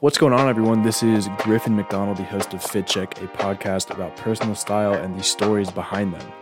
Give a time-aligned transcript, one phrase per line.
[0.00, 0.82] What's going on, everyone?
[0.82, 5.18] This is Griffin McDonald, the host of Fit Check, a podcast about personal style and
[5.18, 6.32] the stories behind them.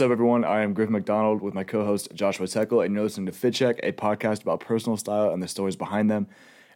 [0.00, 0.46] What's up, everyone?
[0.46, 3.52] I am Griffin McDonald with my co host Joshua Tekel, and you're listening to Fit
[3.52, 6.26] Check, a podcast about personal style and the stories behind them.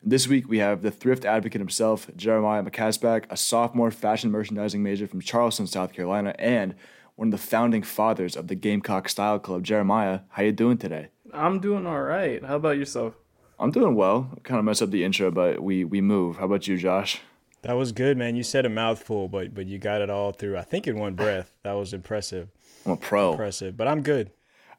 [0.03, 5.07] This week, we have the thrift advocate himself, Jeremiah McCasback, a sophomore fashion merchandising major
[5.07, 6.75] from Charleston, South Carolina, and
[7.17, 9.63] one of the founding fathers of the Gamecock Style Club.
[9.63, 11.09] Jeremiah, how you doing today?
[11.33, 12.45] I'm doing all right.
[12.45, 13.15] How about yourself?
[13.59, 14.39] I'm doing well.
[14.43, 16.37] Kind of messed up the intro, but we we move.
[16.37, 17.23] How about you, Josh?
[17.63, 18.37] That was good, man.
[18.37, 20.59] You said a mouthful, but but you got it all through.
[20.59, 21.55] I think in one breath.
[21.63, 22.51] That was impressive.
[22.87, 23.33] I'm a pro.
[23.33, 24.31] Impressive, but I'm good.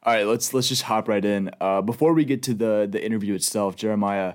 [0.02, 1.50] All right, let's let's just hop right in.
[1.60, 4.34] Uh, before we get to the the interview itself, Jeremiah,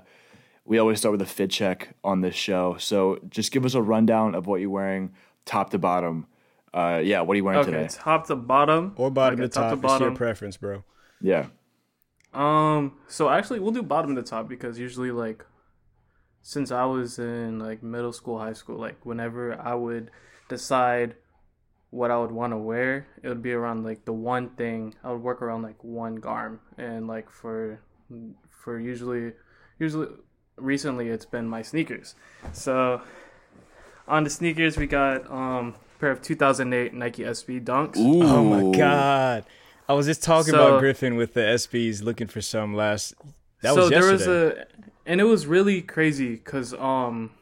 [0.64, 2.76] we always start with a fit check on this show.
[2.78, 5.14] So just give us a rundown of what you're wearing,
[5.46, 6.26] top to bottom.
[6.74, 7.88] Uh, yeah, what are you wearing Okay, today?
[7.90, 9.84] top to bottom Or bottom Like to a top.
[9.84, 10.84] It's your preference, bro.
[11.20, 11.46] Yeah,
[12.32, 15.44] Um, so actually, we'll do bottom to top because usually, like,
[16.40, 20.10] since I was in like middle school, high school, like whenever I would
[20.48, 21.14] decide
[21.92, 25.12] what I would want to wear, it would be around like the one thing I
[25.12, 27.80] would work around like one garm, and like for
[28.48, 29.32] for usually
[29.78, 30.08] usually
[30.56, 32.14] recently it's been my sneakers.
[32.52, 33.02] So
[34.08, 37.98] on the sneakers, we got um a pair of 2008 Nike SB Dunks.
[37.98, 38.22] Ooh.
[38.22, 39.44] Oh my god.
[39.86, 43.14] I was just talking So- about Griffin with the SBs looking for some last.
[43.60, 44.66] That so was there was a
[45.04, 47.32] and it was really crazy because um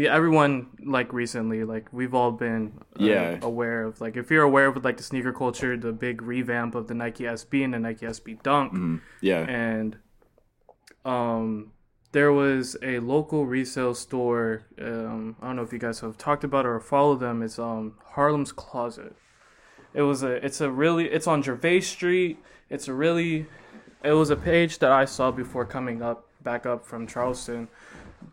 [0.00, 0.54] yeah everyone
[0.84, 2.64] like recently like we've all been
[3.00, 3.38] uh, Yeah.
[3.42, 6.84] aware of like if you're aware of like the sneaker culture the big revamp of
[6.90, 9.00] the nike sb and the nike sb dunk Mhm.
[9.20, 9.42] yeah.
[9.48, 9.96] and
[11.04, 11.72] um
[12.12, 16.44] there was a local resale store um i don't know if you guys have talked
[16.44, 19.14] about or follow them it's um harlem's closet
[19.94, 22.38] it was a it's a really it's on gervais street
[22.70, 23.46] it's a really
[24.04, 27.68] it was a page that i saw before coming up back up from charleston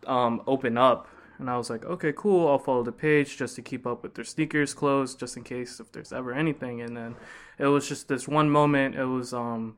[0.06, 1.08] um open up
[1.38, 4.14] and i was like okay cool i'll follow the page just to keep up with
[4.14, 6.80] their sneakers clothes just in case if there's ever anything.
[6.80, 7.16] And then
[7.58, 9.76] it was just this one moment it was um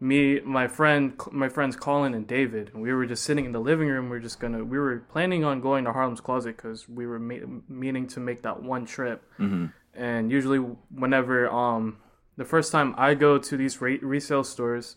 [0.00, 2.70] me my friend my friends colin and david.
[2.74, 5.00] And we were just sitting in the living room we are just gonna we were
[5.10, 9.24] planning on going to harlem's closet because we were meaning to make that one trip.
[9.36, 11.98] Hmm and usually whenever um
[12.36, 14.96] the first time i go to these re- resale stores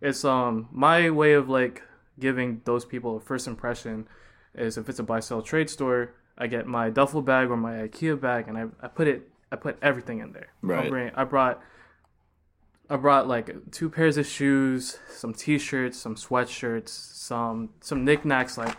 [0.00, 1.82] it's um my way of like
[2.18, 4.06] giving those people a first impression
[4.54, 7.74] is if it's a buy sell trade store i get my duffel bag or my
[7.88, 10.90] ikea bag and i, I put it i put everything in there Right.
[10.90, 11.62] Bring, i brought
[12.90, 18.76] I brought like two pairs of shoes, some t-shirts, some sweatshirts, some some knickknacks like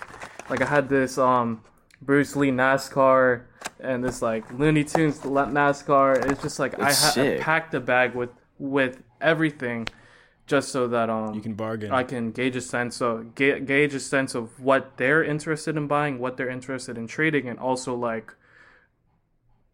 [0.52, 1.64] like I had this um
[2.00, 3.46] Bruce Lee NASCAR
[3.80, 6.30] and this like Looney Tunes NASCAR.
[6.30, 7.40] It's just like That's I, ha- I sick.
[7.42, 8.30] packed a bag with
[8.60, 9.88] with everything
[10.46, 11.92] just so that um You can bargain.
[11.92, 15.88] I can gauge a sense of ga- gauge a sense of what they're interested in
[15.88, 18.34] buying, what they're interested in trading, and also like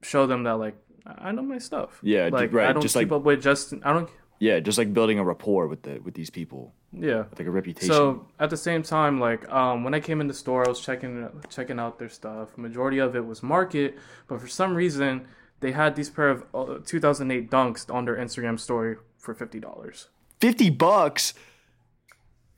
[0.02, 0.76] show them that like
[1.06, 2.00] I know my stuff.
[2.04, 4.10] Yeah, like right, I don't just keep like- up with just I don't.
[4.42, 7.26] Yeah, just like building a rapport with the with these people, Yeah.
[7.38, 7.94] like a reputation.
[7.94, 10.80] So at the same time, like um, when I came in the store, I was
[10.80, 12.58] checking checking out their stuff.
[12.58, 13.98] Majority of it was market,
[14.28, 15.28] but for some reason
[15.60, 20.08] they had these pair of uh, 2008 Dunks on their Instagram story for fifty dollars.
[20.40, 21.34] Fifty bucks.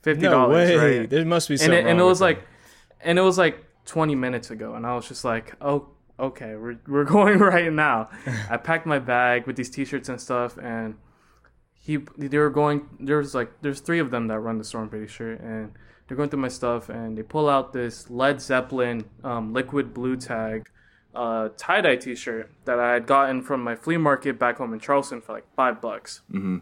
[0.02, 0.98] Fifty no dollars, way.
[0.98, 1.10] right?
[1.10, 1.78] There must be and something.
[1.78, 2.46] it, and wrong it was with like,
[3.00, 5.88] and it was like 20 minutes ago, and I was just like, oh,
[6.18, 8.08] okay, we're we're going right now.
[8.50, 10.96] I packed my bag with these t-shirts and stuff, and
[11.72, 12.88] he they were going.
[13.00, 15.72] There's like there's three of them that run the store, I'm pretty sure, and
[16.06, 20.16] they're going through my stuff, and they pull out this Led Zeppelin um, liquid blue
[20.16, 20.68] tag.
[21.14, 24.80] Uh, tie dye T-shirt that I had gotten from my flea market back home in
[24.80, 26.60] Charleston for like five bucks hmm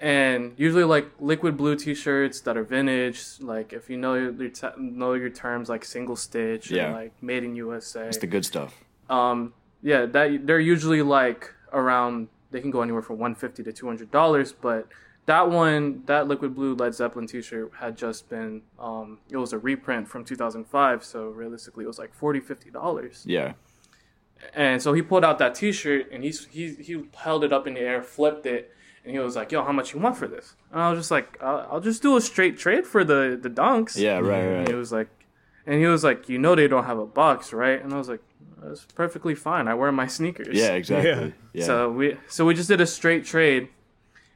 [0.00, 4.66] and usually like liquid blue t-shirts that are vintage like if you know your, te-
[4.76, 6.86] know your terms like single stitch Yeah.
[6.86, 8.74] and like made in usa It's the good stuff.
[9.08, 14.10] um yeah that they're usually like around they can go anywhere from 150 to 200
[14.10, 14.88] dollars but
[15.26, 19.58] that one that liquid blue led zeppelin t-shirt had just been um it was a
[19.58, 23.52] reprint from 2005 so realistically it was like 40 50 dollars Yeah.
[24.54, 27.74] and so he pulled out that T-shirt and he's he he held it up in
[27.74, 28.73] the air, flipped it,
[29.04, 31.10] and he was like, "Yo, how much you want for this?" And I was just
[31.10, 34.18] like, "I'll, I'll just do a straight trade for the the dunks." Yeah.
[34.18, 34.42] Right.
[34.42, 35.08] And he was like,
[35.66, 38.08] And he was like, "You know they don't have a box, right?" And I was
[38.08, 38.22] like,
[38.62, 39.68] "That's perfectly fine.
[39.68, 41.34] I wear my sneakers." Yeah, exactly.
[41.52, 41.64] Yeah.
[41.66, 43.68] So we so we just did a straight trade,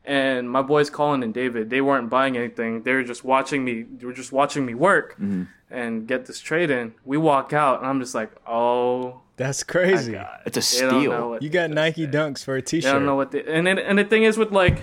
[0.09, 2.83] and my boys Colin and David they weren't buying anything.
[2.83, 3.83] They were just watching me.
[3.83, 5.43] They were just watching me work Mm-hmm.
[5.71, 6.95] and get this trade in.
[7.05, 10.13] We walk out, and I'm just like, "Oh That's crazy.
[10.13, 11.43] god!" It's a They don't know steal.
[11.45, 12.91] You got Nike Dunks for a T-shirt.
[12.91, 14.83] I don't know what the and it, and the thing is with like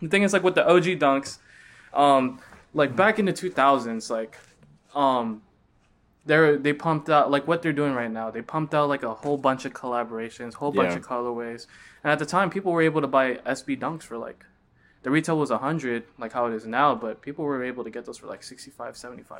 [0.00, 1.38] the thing is like with the OG dunks,
[1.92, 2.40] um,
[2.74, 4.38] like back in the two thousands, like,
[4.94, 5.42] um,
[6.26, 8.30] they they pumped out like what they're doing right now.
[8.30, 10.96] They pumped out like a whole bunch of collaborations, whole bunch Yeah.
[10.96, 11.66] of colorways,
[12.04, 14.44] and at the time people were able to buy SB dunks for like.
[15.04, 17.88] The retail was a hundred, like how it is now, but people were able to
[17.88, 18.96] get those for like 65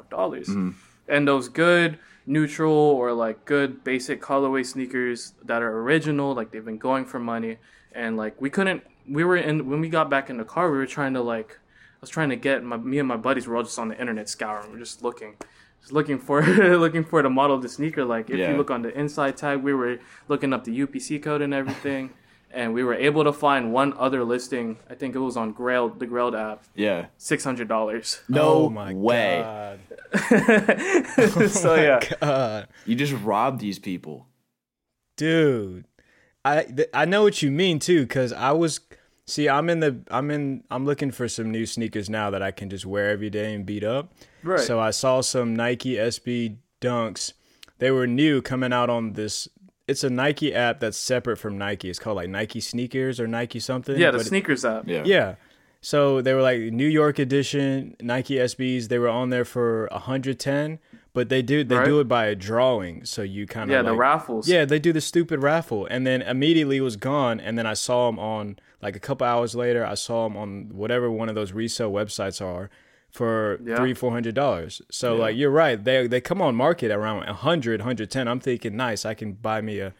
[0.09, 0.49] dollars.
[0.49, 0.71] Mm-hmm.
[1.09, 6.65] And those good neutral or like good basic colorway sneakers that are original, like they've
[6.65, 7.57] been going for money,
[7.93, 8.85] and like we couldn't.
[9.09, 10.71] We were in when we got back in the car.
[10.71, 13.49] We were trying to like, I was trying to get my me and my buddies
[13.49, 14.71] were all just on the internet scouring.
[14.71, 15.35] We're just looking,
[15.81, 16.43] just looking for
[16.79, 18.05] looking for the model of the sneaker.
[18.05, 18.51] Like if Yeah.
[18.51, 19.99] you look on the inside tag, we were
[20.29, 22.11] looking up the UPC code and everything.
[22.51, 24.79] And we were able to find one other listing.
[24.89, 27.09] I think it was on Grail, the Grailed app, Yeah.
[27.19, 28.23] six hundred dollars.
[28.27, 29.43] No oh my way.
[29.45, 29.81] God.
[31.51, 32.69] so oh yeah, God.
[32.87, 34.27] You just robbed these people.
[35.19, 35.85] dude
[36.45, 38.81] i th- i know what you mean too because i was
[39.29, 42.51] see i'm in the i'm in i'm looking for some new sneakers now that i
[42.51, 44.61] can just wear every day and beat up right.
[44.61, 47.33] so i saw some nike sb dunks
[47.79, 49.47] they were new coming out on this
[49.87, 53.61] it's a nike app that's separate from nike it's called like nike sneakers or nike
[53.61, 54.87] something yeah, the but it- sneakers app.
[54.89, 55.03] Yeah.
[55.05, 55.35] yeah.
[55.81, 58.89] So they were like New York edition Nike SBs.
[58.89, 60.81] They were on there for 110,
[61.19, 61.85] but they do they Right.
[61.85, 63.05] do it by a drawing.
[63.05, 64.49] So you kind of Yeah, the raffles.
[64.49, 67.41] Yeah, they do the stupid raffle, and then immediately it was gone.
[67.41, 69.85] And then I saw them on like a couple hours later.
[69.85, 72.71] I saw them on whatever one of those resale websites are
[73.11, 73.75] for Yeah.
[73.77, 74.81] three four hundred dollars.
[74.93, 75.21] So Yeah.
[75.23, 75.83] like you're right.
[75.83, 78.29] They they come on market around 100 110.
[78.29, 79.05] I'm thinking nice.
[79.05, 79.95] I can buy me a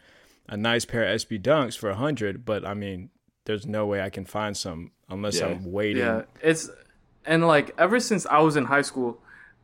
[0.47, 3.09] a nice pair of SB Dunks for 100, but I mean
[3.45, 5.47] there's no way I can find some unless Yeah.
[5.47, 6.03] I'm waiting.
[6.03, 6.69] Yeah, it's
[7.25, 9.21] and like ever since I was in high school,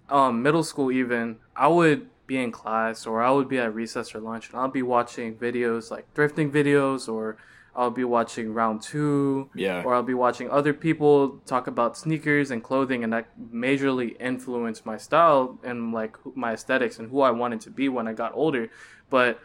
[0.10, 4.16] um, middle school even, I would be in class or I would be at recess
[4.16, 7.38] or lunch and I'll be watching videos like drifting videos or
[7.75, 9.50] I'll be watching round two.
[9.54, 9.84] Yeah.
[9.84, 14.86] Or I'll be watching other people talk about sneakers and clothing and that majorly influenced
[14.86, 18.31] my style and like my aesthetics and who I wanted to be when I got
[18.34, 18.69] older.
[19.10, 19.40] But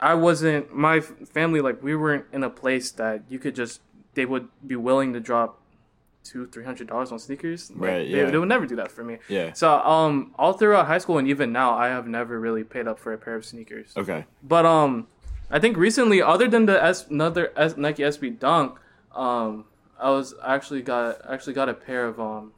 [0.00, 3.82] I wasn't my family like we weren't in a place that you could just
[4.14, 5.59] they would be willing to drop
[6.24, 7.70] two three hundred dollars on sneakers.
[7.70, 8.30] Like, Right, yeah.
[8.30, 9.18] they would never do that for me.
[9.28, 9.52] Yeah.
[9.52, 12.98] So um, all throughout high school and even now, I have never really paid up
[12.98, 13.92] for a pair of sneakers.
[13.96, 14.24] Okay.
[14.42, 15.06] But um,
[15.50, 18.78] I think recently, other than the S, another S, Nike SB Dunk,
[19.14, 19.64] um,
[19.98, 22.52] I was actually got actually got a pair of um,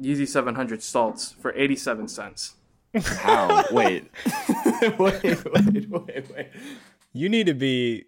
[0.00, 2.54] Yeezy seven hundred salts for eighty seven cents.
[2.94, 3.64] How?
[3.72, 4.10] wait.
[4.98, 5.22] wait.
[5.24, 5.90] Wait.
[5.90, 6.30] Wait.
[6.34, 6.48] Wait.
[7.12, 8.04] You need to be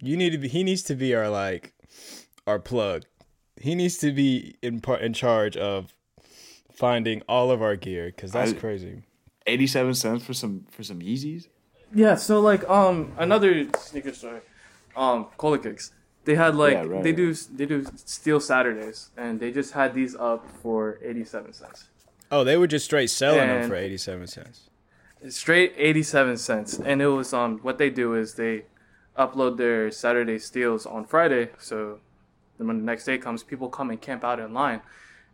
[0.00, 1.72] you need to be he needs to be our like
[2.46, 3.04] our plug.
[3.60, 5.94] He needs to be in part in charge of
[6.72, 9.02] finding all of our gear cuz that's I- crazy.
[9.46, 11.48] Eighty-seven cents for some for some Yeezys.
[11.94, 14.40] Yeah, so like um another sneaker store,
[14.96, 15.92] um Cola Kicks.
[16.24, 17.16] They had like Yeah, right, they right.
[17.16, 21.88] do they do Steal Saturdays and they just had these up for eighty seven cents.
[22.32, 24.70] Oh, they were just straight selling them for 87 cents.
[25.28, 28.64] Straight eighty seven cents, and it was um what they do is they
[29.16, 32.00] upload their Saturday steals on Friday, so
[32.58, 34.80] then when the next day comes, people come and camp out in line,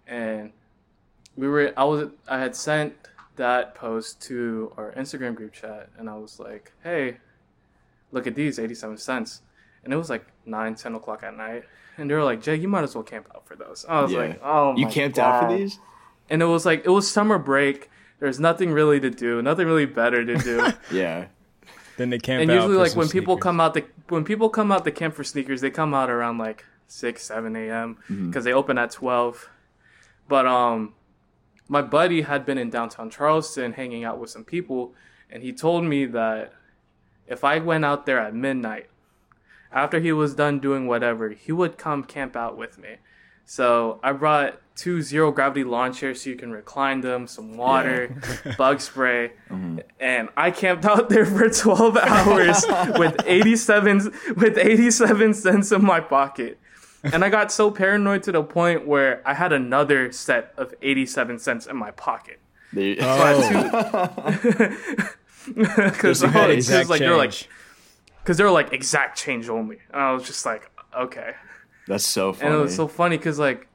[0.07, 0.53] and
[1.37, 2.95] we were I was I had sent
[3.37, 7.19] that post to our Instagram group chat, and I was like, hey,
[8.13, 9.43] look at these eighty seven cents,
[9.85, 11.65] and it was like nine ten o'clock at night,
[11.97, 13.85] and they were like, Jay, you might as well camp out for those.
[13.89, 14.19] I was Yeah.
[14.19, 15.79] like, oh, You my camped out for these?
[16.29, 17.91] and it was like it was summer break.
[18.19, 20.67] There's nothing really to do, nothing really better to do.
[20.93, 21.27] Yeah.
[21.97, 24.25] Then they camp out and usually, for like some when people come out the when
[24.25, 27.97] people come out the camp for sneakers, they come out around like six, seven a.m.
[28.27, 29.49] because they open at twelve.
[30.29, 30.95] But um,
[31.69, 34.95] my buddy had been in downtown Charleston hanging out with some people,
[35.31, 36.53] and he told me that
[37.27, 38.89] if I went out there at midnight,
[39.73, 42.97] after he was done doing whatever, he would come camp out with me.
[43.45, 48.17] So I brought two zero gravity lawn chairs so you can recline them, some water,
[48.59, 49.33] bug spray,
[49.99, 52.65] and I camped out there for twelve hours
[52.97, 56.59] with eighty seven with eighty seven cents in my pocket.
[57.03, 61.07] And I got so paranoid to the point where I had another set of eighty
[61.07, 62.41] seven cents in my pocket.
[62.73, 64.13] They- Oh,
[65.47, 67.33] Because you like they were like
[68.23, 69.79] because they were like exact change only.
[69.93, 71.33] And I was just like, okay.
[71.89, 72.47] That's so funny.
[72.47, 73.67] And it was so funny because like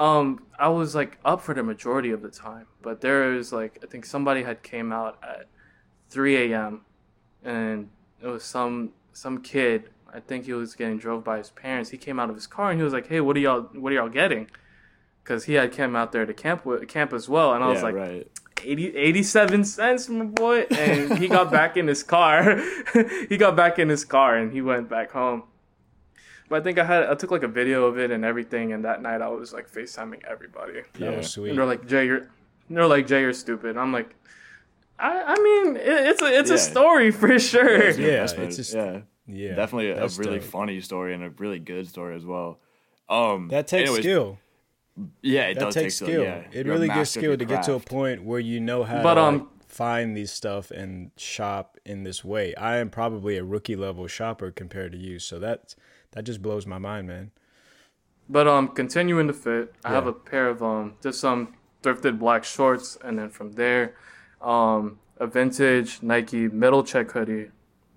[0.00, 3.78] Um, I was like up for the majority of the time, but there was like
[3.82, 5.46] I think somebody had came out at
[6.10, 6.80] 3 a.m.
[7.44, 7.88] and
[8.22, 9.90] it was some some kid.
[10.12, 11.90] I think he was getting drove by his parents.
[11.90, 13.62] He came out of his car and he was like, "Hey, what are y'all?
[13.74, 14.48] What are y'all getting?"
[15.22, 17.82] Because he had came out there to camp with, camp as well, and I was
[17.82, 18.26] like, right.
[18.64, 20.60] 80, 87 cents, my boy.
[20.70, 22.60] And he got back in his car.
[23.28, 25.44] he got back in his car and he went back home.
[26.48, 28.72] But I think I had I took like a video of it and everything.
[28.72, 30.80] And that night I was like FaceTiming everybody.
[30.94, 31.16] That Yeah.
[31.18, 31.50] was sweet.
[31.50, 32.28] And they're like, Jay, you're.
[32.70, 33.76] They're like, Jay, you're stupid.
[33.76, 34.14] I'm like,
[34.98, 36.56] I, I mean, it, it's a it's Yeah.
[36.56, 37.90] a story for sure.
[37.90, 38.48] Yeah, Investment.
[38.48, 39.00] it's just- yeah.
[39.28, 40.48] Yeah, Definitely a that's really dope.
[40.48, 42.58] funny story and a really good story as well.
[43.08, 44.38] Um, That takes anyways, skill.
[45.22, 46.24] Yeah, it That does takes take skill.
[46.24, 49.02] Yeah, it You're really gets skill to get to a point where you know how
[49.02, 52.54] But, to um, like, find these stuff and shop in this way.
[52.56, 55.74] I am probably a rookie level shopper compared to you, so that
[56.12, 57.30] that just blows my mind, man.
[58.28, 62.44] But um, continuing to fit, I have a pair of um, just some thrifted black
[62.44, 63.94] shorts, and then from there,
[64.42, 67.50] um, a vintage Nike middle check hoodie.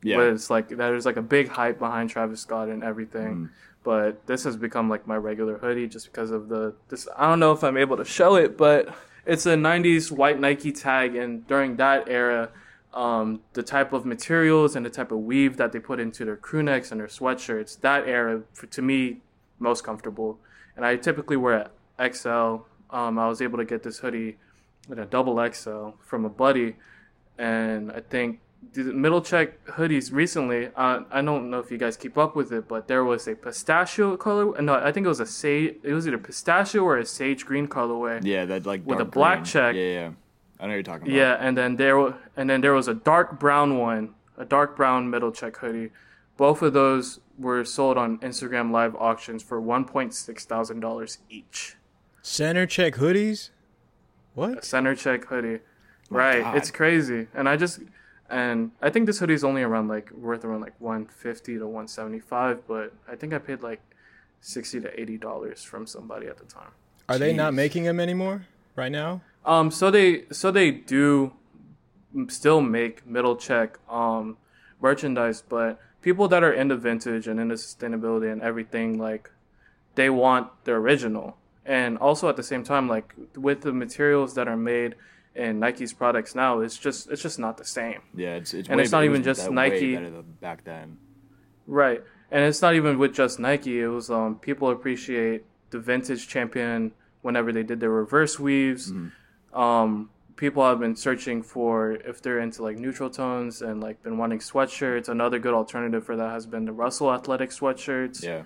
[0.04, 3.50] Yeah, But it's like there's like a big hype behind Travis Scott and everything.
[3.84, 7.08] But this has become like my regular hoodie just because of the this.
[7.18, 8.94] I don't know if I'm able to show it, but
[9.26, 12.50] it's a '90s white Nike tag, and during that era,
[12.94, 16.36] um, the type of materials and the type of weave that they put into their
[16.36, 19.22] crew necks and their sweatshirts, that era for, to me
[19.60, 20.40] most comfortable.
[20.76, 22.66] And I typically wear XL.
[22.90, 24.38] Um, I was able to get this hoodie
[24.90, 26.76] in a double XL from a buddy,
[27.38, 28.42] and I think
[28.74, 30.70] the middle check hoodies recently.
[30.76, 33.36] Uh, I don't know if you guys keep up with it, but there was a
[33.36, 34.62] pistachio color.
[34.62, 35.76] No, I think it was a sage.
[35.84, 38.22] It was either pistachio or a sage green colorway.
[38.24, 39.46] yeah, that like with a black green.
[39.46, 39.76] check.
[39.76, 40.12] Yeah, yeah.
[40.60, 41.16] I know what you're talking about.
[41.16, 44.76] Yeah, and then there wa- and then there was a dark brown one, a dark
[44.76, 45.90] brown middle check hoodie.
[46.38, 51.18] Both of those were sold on Instagram live auctions for one point six thousand dollars
[51.30, 51.76] each.
[52.22, 53.50] Center check hoodies.
[54.36, 54.64] What?
[54.64, 55.60] Center check hoodie.
[56.10, 56.42] My right.
[56.44, 56.58] God.
[56.58, 57.28] It's crazy.
[57.34, 57.80] And I just
[58.32, 62.66] and I think this hoodie is only around like worth around like 150 to 175,
[62.66, 63.82] but I think I paid like
[64.40, 66.72] 60 to 80 dollars from somebody at the time.
[67.10, 69.22] Are they not making them anymore right now?
[69.46, 71.34] Um so they so they do
[72.30, 74.38] still make middle check um
[74.80, 79.30] merchandise, but people that are into vintage and into sustainability and everything like
[79.96, 81.38] they want the original.
[81.66, 84.96] And also at the same time like with the materials that are made
[85.36, 88.02] in Nike's products now, it's just it's just not the same.
[88.16, 88.36] yeah.
[88.36, 89.96] It's it's And way it's not it even just Nike.
[89.96, 90.98] than back then.
[91.68, 92.02] Right.
[92.32, 93.80] And it's not even with just Nike.
[93.82, 98.92] It was um people appreciate the vintage champion whenever they did their reverse weaves.
[99.54, 104.18] Um people have been searching for if they're into like neutral tones and like been
[104.18, 105.08] wanting sweatshirts.
[105.08, 108.24] Another good alternative for that has been the Russell athletic sweatshirts.
[108.24, 108.44] Yeah,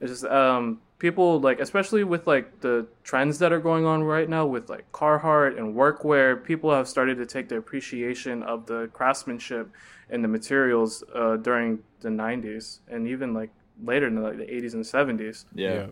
[0.00, 4.28] It's just um people like especially with like the trends that are going on right
[4.28, 8.88] now with like Carhartt and workwear, people have started to take the appreciation of the
[8.92, 9.68] craftsmanship
[10.10, 13.50] and the materials uh, during the 90s and even like
[13.82, 15.44] later in the, like the 80s and 70s.
[15.54, 15.86] yeah.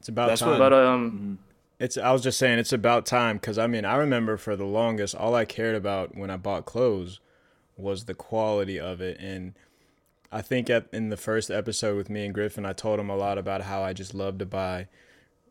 [0.00, 0.50] It's about That's time.
[0.50, 1.38] what- But um
[1.78, 1.96] It's.
[1.96, 5.14] I was just saying it's about time because I mean I remember for the longest
[5.14, 7.20] all I cared about when I bought clothes
[7.76, 9.54] was the quality of it, and
[10.30, 13.16] I think at, in the first episode with me and Griffin, I told him a
[13.16, 14.88] lot about how I just love to buy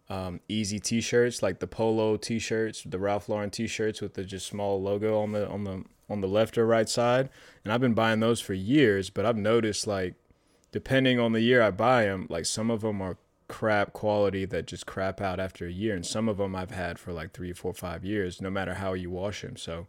[0.09, 4.81] um, easy T-shirts like the polo T-shirts, the Ralph Lauren T-shirts with the just small
[4.81, 7.29] logo on the on the on the left or right side,
[7.63, 9.09] and I've been buying those for years.
[9.09, 10.15] But I've noticed like
[10.71, 13.17] depending on the year I buy them, like some of them are
[13.47, 16.99] crap quality that just crap out after a year, and some of them I've had
[16.99, 19.57] for like three, four, five years, no matter how you wash them.
[19.57, 19.87] So,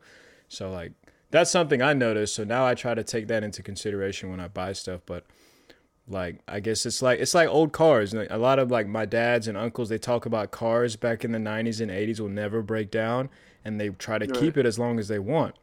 [0.48, 0.92] so like
[1.30, 2.34] that's something I noticed.
[2.34, 5.00] So now I try to take that into consideration when I buy stuff.
[5.06, 5.24] But
[6.06, 8.14] like I guess it's like it's like old cars.
[8.14, 11.38] A lot of like my dads and uncles they talk about cars back in the
[11.38, 13.28] '90s and '80s will never break down,
[13.64, 14.40] and they try to Right.
[14.40, 15.54] keep it as long as they want.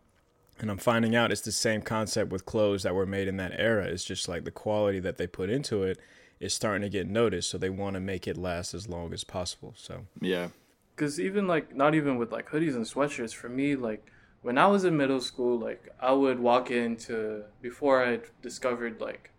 [0.60, 3.51] And I'm finding out it's the same concept with clothes that were made in that
[3.60, 3.86] era.
[3.86, 6.00] It's just like the quality that they put into it
[6.39, 9.24] is starting to get noticed, so they want to make it last as long as
[9.24, 9.74] possible.
[9.75, 10.50] So Yeah.
[10.95, 14.05] because even like not even with like hoodies and sweatshirts for me like
[14.46, 19.32] when i was in middle school like i would walk into before i discovered like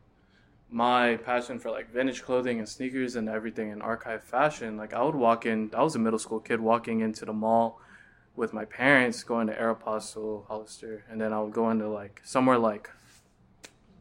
[0.68, 5.00] my passion for like vintage clothing and sneakers and everything in archive fashion like i
[5.00, 7.80] would walk in i was a middle school kid walking into the mall
[8.34, 12.58] with my parents going to aeropostale hollister and then i would go into like somewhere
[12.58, 12.90] like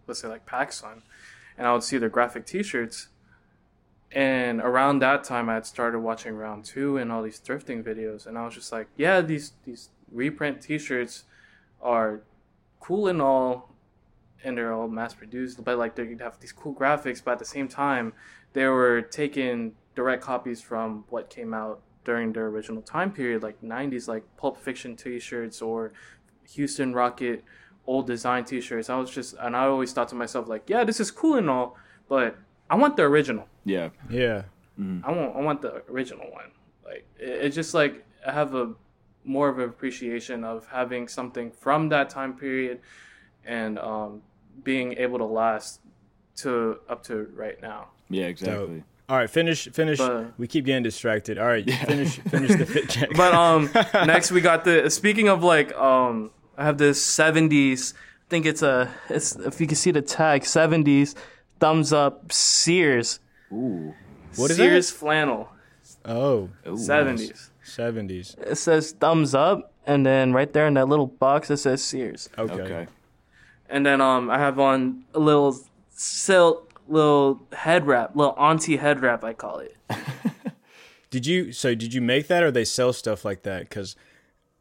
[0.07, 1.03] let's say like pacsun
[1.55, 3.09] and i would see their graphic t-shirts.
[4.11, 8.25] And around that time, I had started watching Round Two and all these thrifting videos,
[8.25, 11.23] and I was just like, yeah, these these reprint T-shirts
[11.81, 12.21] are
[12.79, 13.69] cool and all,
[14.43, 17.45] and they're all mass produced, but like they have these cool graphics, but at the
[17.45, 18.13] same time,
[18.53, 23.61] they were taking direct copies from what came out during their original time period, like
[23.61, 25.93] '90s, like Pulp Fiction T-shirts or
[26.53, 27.43] Houston Rocket
[27.87, 28.89] old design T-shirts.
[28.89, 31.49] I was just, and I always thought to myself, like, yeah, this is cool and
[31.49, 31.77] all,
[32.09, 32.37] but
[32.69, 33.47] I want the original.
[33.63, 33.89] Yeah.
[34.09, 34.43] Yeah.
[34.79, 35.07] Mm-hmm.
[35.07, 36.51] I want I want the original one.
[36.83, 38.73] Like it, it's just like I have a
[39.25, 42.79] more of an appreciation of having something from that time period
[43.45, 44.21] and um,
[44.63, 45.81] being able to last
[46.37, 47.87] to up to right now.
[48.09, 48.83] Yeah, exactly.
[49.07, 49.99] All right, finish finish.
[49.99, 51.37] But- we keep getting distracted.
[51.37, 53.09] All right, finish finish the fit check.
[53.15, 57.93] But um, next we got the speaking of like um, I have this '70s.
[57.93, 61.15] I think it's a it's if you can see the tag '70s
[61.59, 63.19] thumbs up Sears.
[63.51, 63.93] Ooh.
[64.35, 64.97] What is Sears that?
[64.97, 65.49] flannel
[66.03, 67.49] Oh, Ooh, '70s.
[67.65, 68.35] Seventies.
[68.45, 72.29] It says thumbs up, and then right there in that little box it says Sears.
[72.37, 72.53] Okay.
[72.53, 72.87] Okay.
[73.69, 75.57] And then um, I have on a little
[75.89, 79.75] silk, little head wrap, little auntie head wrap, I call it.
[81.09, 83.61] Did you so did you make that or they sell stuff like that?
[83.69, 83.95] Because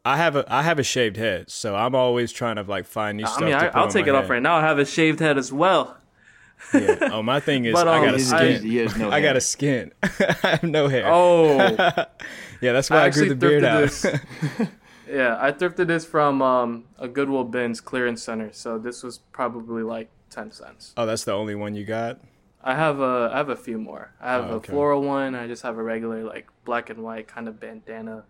[0.05, 3.17] I have a I have a shaved head, so I'm always trying to like find
[3.17, 3.41] new I stuff.
[3.41, 4.57] mean, to I, mean, I'll on take my it off right now.
[4.57, 5.97] I have a shaved head as well.
[6.73, 7.09] Yeah.
[7.13, 8.53] Oh, my thing is But, I um, got a He skin.
[8.53, 9.93] has- he has no I got a skin.
[10.03, 11.05] I have no hair.
[11.07, 12.05] Oh,
[12.65, 13.85] yeah, that's why I, grew the beard out.
[13.85, 14.21] thrifted
[14.59, 14.69] this.
[15.11, 18.53] yeah, I thrifted this from um, a Goodwill Bins clearance center.
[18.53, 20.93] So this was probably like ten cents.
[20.97, 22.21] oh, that's the only one you got.
[22.63, 24.13] I have a I have a few more.
[24.21, 25.35] I have Oh, a floral one.
[25.35, 28.25] I just have a regular like black and white kind of bandana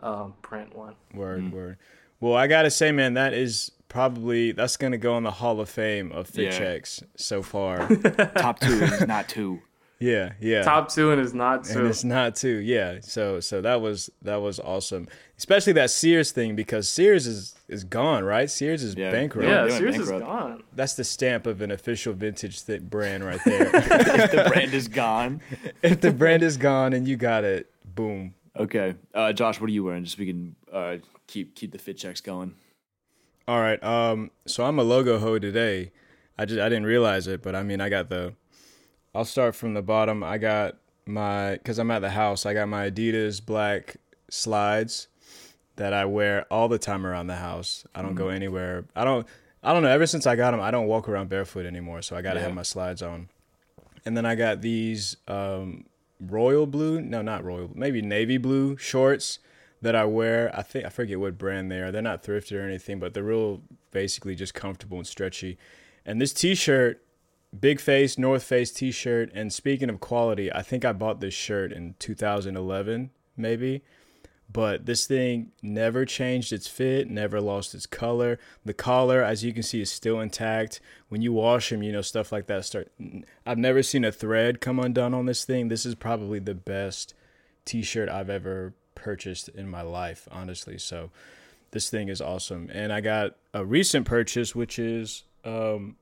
[0.00, 0.94] um, print one.
[1.12, 1.50] Word, Mm.
[1.52, 1.76] word.
[2.20, 5.68] Well, I gotta say, man, that is probably that's gonna go in the Hall of
[5.68, 6.58] Fame of fit Yeah.
[6.58, 7.88] checks so far.
[8.36, 9.60] Top two is not two.
[9.98, 10.62] Yeah, yeah.
[10.62, 11.72] Top two and it's not two.
[11.72, 11.86] and two.
[11.86, 12.56] it's not two.
[12.56, 12.98] Yeah.
[13.00, 15.08] So so that was that was awesome.
[15.38, 18.50] Especially that Sears thing because Sears is is gone, right?
[18.50, 19.10] Sears is Yeah.
[19.10, 19.48] bankrupt.
[19.48, 20.62] Yeah, they went Sears is gone.
[20.74, 23.70] That's the stamp of an official vintage thick brand right there.
[23.74, 25.40] if the brand is gone.
[25.82, 28.34] if the brand is gone and you got it, boom.
[28.56, 28.94] Okay.
[29.14, 30.04] Uh, Josh, what are you wearing?
[30.04, 30.96] Just so we can uh,
[31.26, 32.54] keep keep the fit checks going.
[33.48, 33.82] All right.
[33.82, 34.30] Um.
[34.46, 35.92] So I'm a logo ho today.
[36.38, 38.34] I just I didn't realize it, but I mean I got the.
[39.14, 40.22] I'll start from the bottom.
[40.24, 42.46] I got my because I'm at the house.
[42.46, 43.96] I got my Adidas black
[44.28, 45.08] slides
[45.76, 47.84] that I wear all the time around the house.
[47.94, 48.84] I don't go anywhere.
[48.96, 49.26] I don't.
[49.62, 49.88] I don't know.
[49.88, 52.02] Ever since I got them, I don't walk around barefoot anymore.
[52.02, 52.46] So I got to Yeah.
[52.46, 53.28] have my slides on.
[54.04, 55.86] And then I got these um,
[56.20, 57.00] royal blue.
[57.00, 57.70] No, not royal.
[57.74, 59.38] Maybe navy blue shorts
[59.80, 60.50] that I wear.
[60.54, 61.90] I think I forget what brand they are.
[61.90, 65.56] They're not thrifted or anything, but they're real basically just comfortable and stretchy.
[66.04, 67.02] And this t-shirt,
[67.60, 69.30] big face North Face t-shirt.
[69.34, 73.82] And speaking of quality, I think I bought this shirt in 2011, maybe.
[74.52, 78.38] But this thing never changed its fit, never lost its color.
[78.64, 80.80] The collar, as you can see, is still intact.
[81.08, 82.92] When you wash them, you know stuff like that start.
[83.46, 85.68] I've never seen a thread come undone on this thing.
[85.68, 87.14] This is probably the best
[87.64, 90.78] T-shirt I've ever purchased in my life, honestly.
[90.78, 91.10] So
[91.72, 92.70] this thing is awesome.
[92.72, 95.96] And I got a recent purchase, which is um,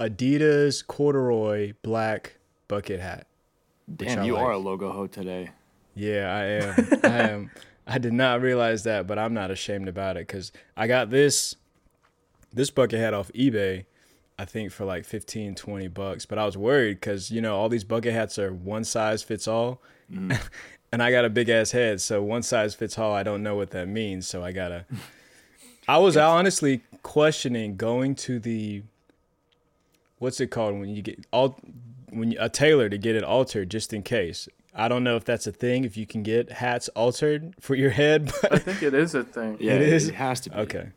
[0.00, 3.26] Adidas corduroy black bucket hat.
[3.94, 4.42] Damn, you like.
[4.42, 5.50] are a logo ho today.
[5.94, 7.00] Yeah, I am.
[7.04, 7.50] I am.
[7.86, 11.56] I did not realize that, but I'm not ashamed about it because I got this
[12.52, 13.84] this bucket hat off eBay,
[14.38, 16.26] I think for like 15, 20 bucks.
[16.26, 19.46] But I was worried because you know all these bucket hats are one size fits
[19.46, 20.32] all, mm-hmm.
[20.92, 23.12] and I got a big ass head, so one size fits all.
[23.12, 24.86] I don't know what that means, so I gotta.
[25.88, 28.82] I was honestly questioning going to the
[30.20, 31.58] what's it called when you get all
[32.10, 34.48] when you, a tailor to get it altered just in case.
[34.72, 37.90] I don't know if that's a thing if you can get hats altered for your
[37.90, 39.56] head, I think it is a thing.
[39.58, 40.08] Yeah, It it, is?
[40.08, 40.56] it has to be.
[40.56, 40.88] okay.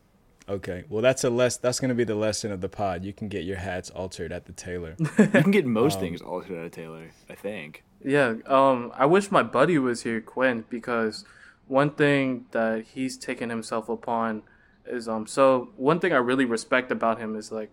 [0.48, 0.84] Okay.
[0.90, 3.02] Well, that's a less that's going to be the lesson of the pod.
[3.04, 4.94] You can get your hats altered at the tailor.
[5.18, 7.82] You can get Um, most things altered at a tailor, I think.
[8.04, 11.24] Yeah, um, I wish my buddy was here, Quinn, because
[11.66, 14.42] one thing that he's taken himself upon
[14.86, 15.26] is um.
[15.26, 17.70] So one thing I really respect about him is like,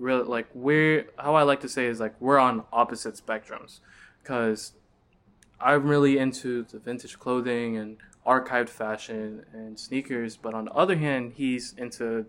[0.00, 3.80] real like we're how I like to say is like we're on opposite spectrums,
[4.22, 4.72] because
[5.60, 10.96] I'm really into the vintage clothing and archived fashion and sneakers, but on the other
[10.96, 12.26] hand, he's into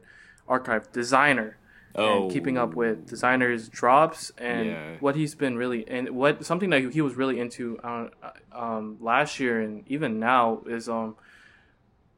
[0.48, 1.58] archived designer
[1.96, 4.96] Oh, and keeping up with designers drops and Yeah.
[5.02, 8.08] what he's been really and what something that he was really into uh,
[8.54, 11.16] um, last year and even now is um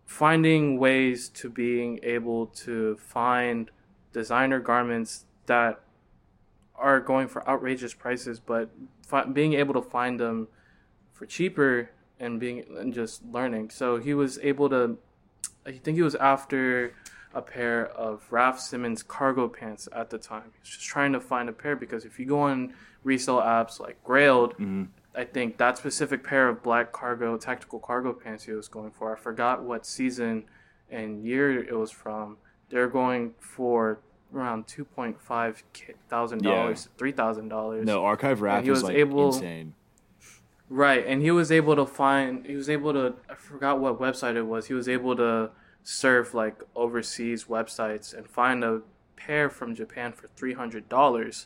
[0.06, 3.72] finding ways to being able to find
[4.14, 5.82] designer garments that
[6.76, 8.70] are going for outrageous prices but
[9.06, 10.48] fi- being able to find them
[11.14, 14.98] for cheaper and being and just learning so he was able to
[15.66, 16.94] i think he was after
[17.34, 20.52] a pair of Raf Simons cargo pants at the time.
[20.54, 23.80] He was just trying to find a pair because if you go on resale apps
[23.80, 24.84] like Grailed, mm-hmm.
[25.16, 29.16] I think that specific pair of black cargo tactical cargo pants he was going for.
[29.16, 30.46] I forgot what season
[30.90, 32.38] and year it was from.
[32.70, 34.00] They're going for
[34.34, 35.64] around two point five
[36.10, 37.86] thousand dollars, three thousand dollars.
[37.86, 39.74] No, Archive was was like able- insane.
[40.70, 42.46] Right, and he was able to find.
[42.46, 43.16] He was able to.
[43.30, 44.68] I forgot what website it was.
[44.68, 45.52] He was able to
[45.84, 48.82] surf like overseas websites and find a
[49.16, 51.46] pair from Japan for three hundred dollars.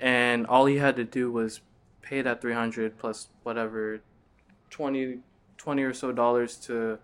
[0.00, 1.60] And all he had to do was
[2.00, 4.00] pay that three hundred plus whatever
[4.70, 5.18] 20,
[5.58, 6.98] 20 or so dollars to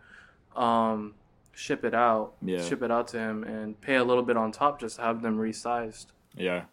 [0.57, 1.15] um,
[1.59, 2.35] ship it out.
[2.41, 2.63] Yeah.
[2.63, 5.23] Ship it out to him and pay a little bit on top just to have
[5.23, 6.07] them resized.
[6.37, 6.65] Yeah.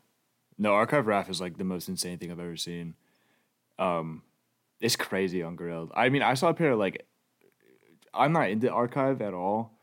[0.60, 2.94] No, Archive Raf is like the most insane thing I've ever seen.
[3.80, 4.22] Um,
[4.80, 5.90] it's crazy on Grailed.
[5.96, 7.04] I mean, I saw a pair of like,
[8.14, 9.74] I'm not into Archive at all,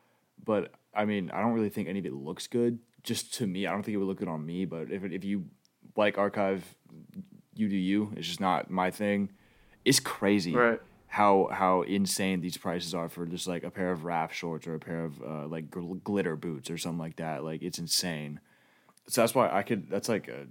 [0.42, 2.78] but I mean, I don't really think any of it looks good.
[3.02, 4.66] Just to me, I don't think it would look good on me.
[4.66, 5.46] But if it, if you
[5.96, 6.64] like Archive,
[7.56, 8.12] you do you.
[8.16, 9.30] It's just not my thing.
[9.84, 10.80] It's crazy Right.
[11.12, 14.74] How how insane these prices are for just like a pair of Raf shorts or
[14.74, 17.44] a pair of uh, like gl- glitter boots or something like that.
[17.44, 18.40] Like it's insane.
[19.08, 19.90] So that's why I could.
[19.90, 20.46] That's like a,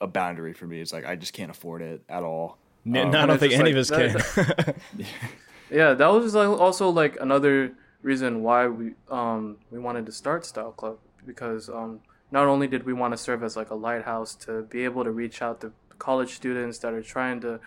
[0.00, 0.80] a boundary for me.
[0.80, 2.58] It's like I just can't afford it at all.
[2.84, 3.88] N- Um, no, I don't think any like- of us
[4.34, 5.04] that- can.
[5.70, 10.44] Yeah, that was like also like another reason why we um we wanted to start
[10.44, 12.00] Style Club because um
[12.32, 15.12] not only did we want to serve as like a lighthouse to be able to
[15.12, 15.70] reach out to
[16.00, 17.60] college students that are trying to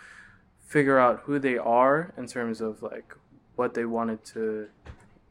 [0.64, 3.16] figure out who they are in terms of like
[3.56, 4.68] what they wanted to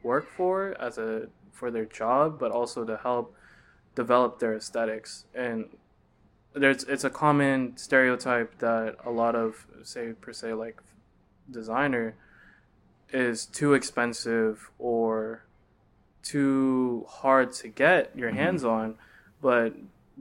[0.03, 3.35] work for as a for their job, but also to help
[3.95, 5.25] develop their aesthetics.
[5.35, 5.69] And
[6.55, 10.81] there's it's a common stereotype that a lot of say per se like
[11.51, 12.15] designer
[13.11, 15.45] is too expensive or
[16.23, 18.39] too hard to get your mm-hmm.
[18.39, 18.95] hands on
[19.41, 19.75] but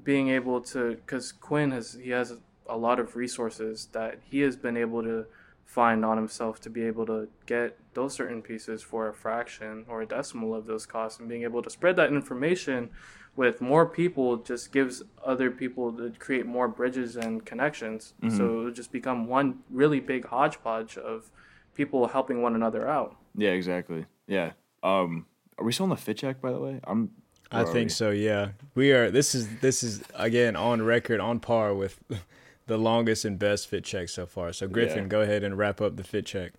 [0.03, 2.33] being able to because quinn has he has
[2.71, 5.25] a lot of resources that he has been able to
[5.65, 10.01] find on himself to be able to get those certain pieces for a fraction or
[10.01, 12.89] a decimal of those costs and being able to spread that information
[13.35, 18.63] with more people just gives other people to create more bridges and connections so it
[18.65, 21.31] would just become one really big hodgepodge of
[21.73, 24.05] people helping one another out Yeah, exactly.
[24.27, 24.51] Yeah.
[24.83, 25.25] Um,
[25.57, 26.41] are we still on the fit check?
[26.41, 27.11] By the way, I'm.
[27.51, 27.89] I think we?
[27.89, 28.09] so.
[28.11, 29.11] Yeah, we are.
[29.11, 31.99] This is this is again on record, on par with
[32.67, 34.53] the longest and best fit check so far.
[34.53, 35.09] So Griffin, Yeah.
[35.09, 36.53] go ahead and wrap up the fit check.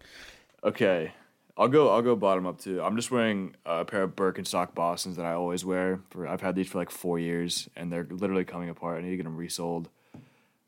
[0.65, 1.13] Okay,
[1.57, 1.91] I'll go.
[1.91, 2.81] I'll go bottom up too.
[2.83, 6.01] I'm just wearing a pair of Birkenstock Boston's that I always wear.
[6.11, 8.99] For I've had these for like four years, and they're literally coming apart.
[8.99, 9.89] I need to get them resold.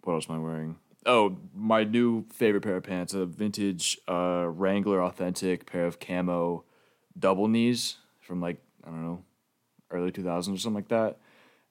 [0.03, 0.77] What else am I wearing?
[1.07, 6.65] Oh, my new favorite pair of pants: a vintage uh, Wrangler authentic pair of camo
[7.19, 9.23] double knees from like I don't know,
[9.91, 11.19] early 2000s or something like that.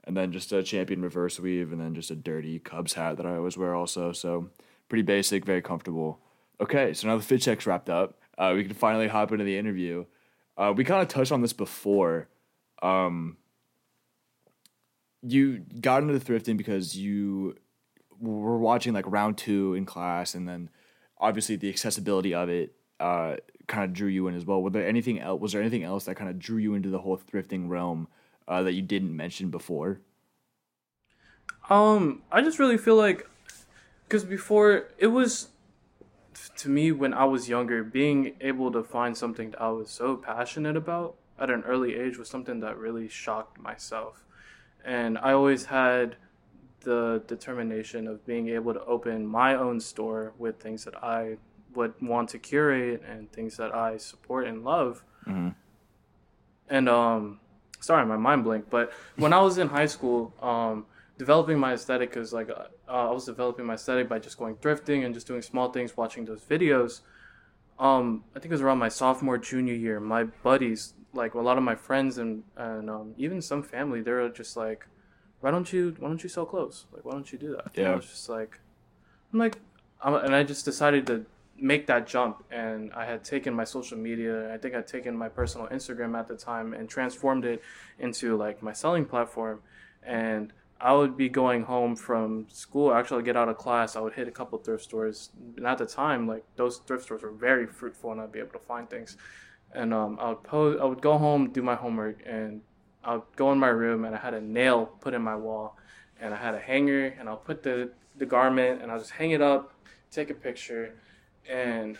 [0.05, 3.25] And then just a champion reverse weave, and then just a dirty Cubs hat that
[3.25, 4.11] I always wear also.
[4.11, 4.49] So
[4.89, 6.19] pretty basic, very comfortable.
[6.59, 8.19] Okay, so now the fit check's wrapped up.
[8.37, 10.05] Uh, we can finally hop into the interview.
[10.57, 12.27] Uh, we kind of touched on this before.
[12.81, 13.37] Um,
[15.21, 17.55] you got into thrifting because you
[18.19, 20.69] were watching like round two in class, and then
[21.17, 23.35] obviously the accessibility of it uh,
[23.67, 24.61] kind of drew you in as well.
[24.61, 25.39] Was there anything else?
[25.41, 28.07] Was there anything else that kind of drew you into the whole thrifting realm
[28.47, 30.01] uh, that you didn't mention before?
[31.69, 33.27] Um, I just really feel like
[34.07, 35.49] because before it was
[36.57, 40.17] to me when I was younger, being able to find something that I was so
[40.17, 44.23] passionate about at an early age was something that really shocked myself.
[44.83, 46.17] And I always had
[46.81, 51.37] the determination of being able to open my own store with things that I
[51.73, 55.03] would want to curate and things that I support and love.
[56.69, 57.39] And um,
[57.83, 58.69] sorry, my mind blinked.
[58.69, 60.85] But when I was in high school, um,
[61.17, 65.05] developing my aesthetic is like uh, I was developing my aesthetic by just going thrifting
[65.05, 67.01] and just doing small things, watching those videos.
[67.79, 69.99] Um, I think it was around my sophomore junior year.
[69.99, 74.11] My buddies, like a lot of my friends and and um, even some family, they
[74.11, 74.87] were just like,
[75.41, 76.85] "Why don't you Why don't you sell clothes?
[76.93, 78.59] Like, why don't you do that?" And I was just like,
[79.31, 79.57] I'm like,
[80.01, 81.25] I'm, and I just decided to
[81.57, 82.43] make that jump.
[82.51, 86.27] And I had taken my social media, I think I'd taken my personal Instagram at
[86.27, 87.61] the time and transformed it
[87.99, 89.61] into like my selling platform.
[90.01, 94.13] And I would be going home from school, actually get out of class, I would
[94.13, 95.29] hit a couple thrift stores.
[95.55, 98.51] And at the time, like those thrift stores were very fruitful and I'd be able
[98.51, 99.15] to find things.
[99.73, 102.61] And um, I would pose, I would go home, do my homework, and
[103.03, 105.77] I would go in my room and I had a nail put in my wall
[106.19, 109.31] and I had a hanger and I'll put the, the garment and I'll just hang
[109.31, 109.73] it up,
[110.11, 110.95] take a picture,
[111.49, 111.97] and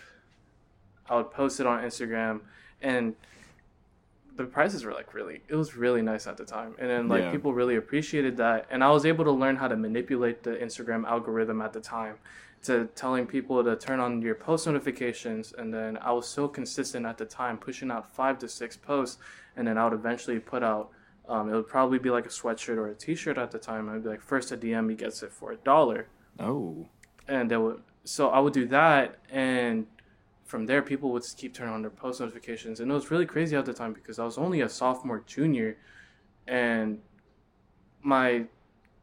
[1.10, 2.42] I would post it on Instagram
[2.82, 3.16] and
[4.36, 7.24] the prices were like really it was really nice at the time and then like
[7.24, 7.32] Yeah.
[7.32, 11.06] people really appreciated that and I was able to learn how to manipulate the Instagram
[11.06, 12.16] algorithm at the time
[12.64, 17.06] to telling people to turn on your post notifications and then I was so consistent
[17.06, 19.18] at the time pushing out 5 to 6 posts
[19.56, 20.90] and then I would eventually put out
[21.30, 23.88] um, it would probably be like a sweatshirt or a t-shirt at the time.
[23.88, 26.08] I'd be like first a DM he gets it for a dollar.
[26.38, 26.86] Oh.
[27.30, 29.88] And they would so I would do that and
[30.46, 33.56] from there people would keep turning on their post notifications and it was really crazy
[33.56, 35.78] at the time because I was only a sophomore junior
[36.48, 37.00] and
[38.02, 38.46] my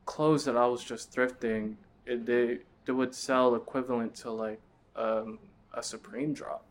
[0.05, 1.75] clothes that I was just thrifting
[2.07, 4.61] it, they they would sell equivalent to like
[4.97, 5.39] um,
[5.75, 6.65] a Supreme drop.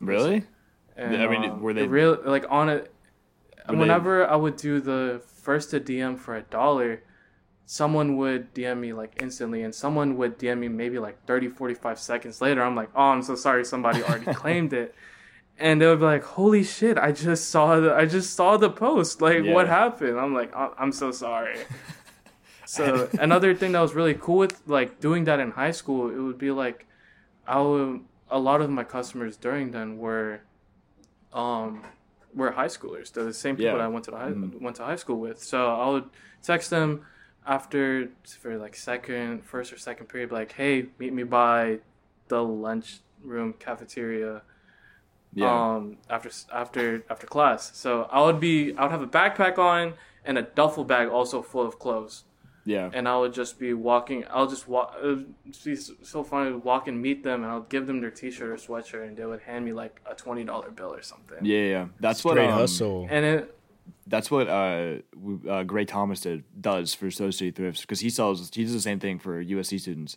[0.00, 0.44] Really?
[0.96, 2.92] And, I mean, um, were they- real like on it?
[3.68, 7.02] Were they- Whenever I would do the first to DM for a dollar,
[7.66, 11.98] someone would DM me like instantly, and someone would DM me maybe like 30, 45
[11.98, 12.62] seconds later.
[12.62, 14.94] I'm like, oh, I'm so sorry, somebody already claimed it.
[15.58, 16.98] And they would be like, "Holy shit!
[16.98, 19.22] I just saw the I just saw the post.
[19.22, 21.58] Like, what happened?" I'm like, "I- "I'm so sorry."
[22.68, 26.18] So another thing that was really cool with like doing that in high school, it
[26.18, 26.86] would be like,
[27.46, 30.40] I would a lot of my customers during then were,
[31.32, 31.84] um,
[32.34, 33.12] were high schoolers.
[33.12, 33.78] They're the same people Yeah.
[33.78, 34.60] that I went to the high, Mhm.
[34.60, 35.40] went to high school with.
[35.40, 36.10] So I would
[36.42, 37.02] text them
[37.46, 38.08] after
[38.40, 41.78] for like second, first or second period, like, hey, meet me by
[42.28, 44.42] the lunchroom cafeteria
[45.34, 45.74] Yeah.
[45.74, 47.76] um after after after class.
[47.76, 51.40] So I would be I would have a backpack on and a duffel bag also
[51.42, 52.24] full of clothes,
[52.64, 52.90] yeah.
[52.92, 54.24] and I would just be walking.
[54.28, 54.96] I'll just walk.
[55.00, 58.10] It would be so funny to walk and meet them, and I'll give them their
[58.10, 61.44] T-shirt or sweatshirt, and they would hand me like a twenty dollar bill or something.
[61.44, 61.86] Yeah, yeah.
[62.00, 63.06] That's what Straight um, hustle.
[63.08, 63.55] And it
[64.06, 64.96] That's what uh,
[65.48, 68.50] uh Gray Thomas did, does for Soda City Thrifts because he sells.
[68.54, 70.16] He does the same thing for USC students.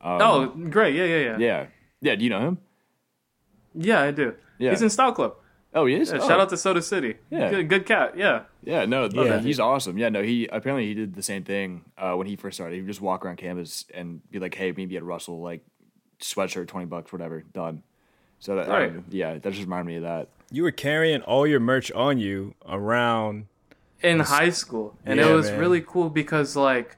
[0.00, 1.66] Um, oh great yeah yeah yeah yeah, yeah,
[2.00, 2.14] yeah.
[2.16, 2.58] Do you know him?
[3.74, 4.34] Yeah, I do.
[4.58, 4.70] Yeah.
[4.70, 5.34] He's in Style Club.
[5.74, 6.10] Oh, he is.
[6.12, 6.28] Yeah, Oh.
[6.28, 7.14] Shout out to Soda City.
[7.30, 7.48] Yeah.
[7.50, 8.16] good, good cat.
[8.16, 8.42] Yeah.
[8.62, 9.24] Yeah, no, Yeah.
[9.24, 9.96] yeah, he's awesome.
[9.96, 12.74] Yeah, no, he apparently he did the same thing uh, when he first started.
[12.74, 15.64] He would just walk around campus and be like, "Hey, maybe at Russell, like
[16.20, 17.82] sweatshirt, twenty bucks, whatever, done."
[18.42, 18.90] So that, Right.
[18.90, 20.26] um, yeah, that just reminded me of that.
[20.50, 23.46] You were carrying all your merch on you around.
[24.02, 25.60] in high school and Yeah, it was man.
[25.60, 26.96] really cool because like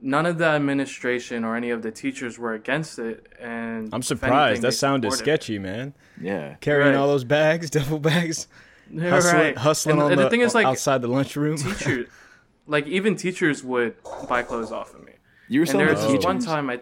[0.00, 4.32] none of the administration or any of the teachers were against it and I'm surprised.
[4.52, 5.24] anything, that sounded supported it.
[5.24, 5.92] sketchy, man.
[6.18, 6.96] Yeah, Carrying Right.
[6.96, 8.46] all those bags, duffel bags,
[8.90, 9.58] Yeah, hustling, right.
[9.58, 11.58] hustling and, on and the, the thing is like outside the lunchroom.
[11.58, 12.08] teachers
[12.66, 13.94] like even teachers would
[14.26, 15.12] buy clothes off of me
[15.48, 16.80] you were and selling there was this one time i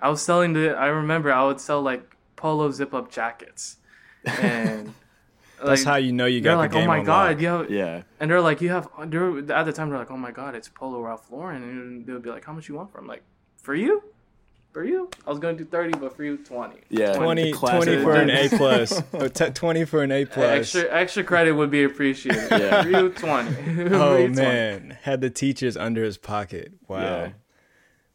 [0.00, 2.11] i was selling the i remember i would sell like
[2.42, 3.76] polo zip up jackets
[4.24, 4.92] and
[5.64, 7.30] That's like, how you know you they're got like the game oh my on god
[7.34, 7.40] lock.
[7.40, 8.88] yo Yeah, And they're like, you have.
[9.06, 12.12] They're, at the time, they're like, oh my god, it's Polo Ralph Lauren, and they
[12.12, 12.98] would be like, how much you want for?
[12.98, 13.06] 'em?
[13.06, 13.22] like,
[13.58, 14.02] for you,
[14.72, 15.08] for you.
[15.24, 16.80] I was gonna do thirty, but for you, twenty.
[16.90, 17.12] yeah.
[17.12, 18.28] 20, 20 for an.
[18.30, 19.00] A plus.
[19.12, 20.74] Or t- 20 for an A plus.
[20.74, 22.50] Extra extra credit would be appreciated.
[22.50, 22.82] Yeah.
[22.82, 23.54] For you, twenty.
[23.94, 24.34] Oh you, 20.
[24.34, 26.72] man, had the teachers under his pocket.
[26.88, 27.30] Wow, Yeah.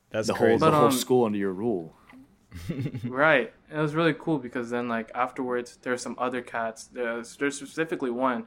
[0.09, 0.49] that's The crazy.
[0.49, 1.95] whole the But, whole um, school under your rule.
[3.03, 3.53] Right.
[3.71, 6.85] It was really cool because then, like afterwards, there's some other cats.
[6.85, 8.45] There's there's specifically one.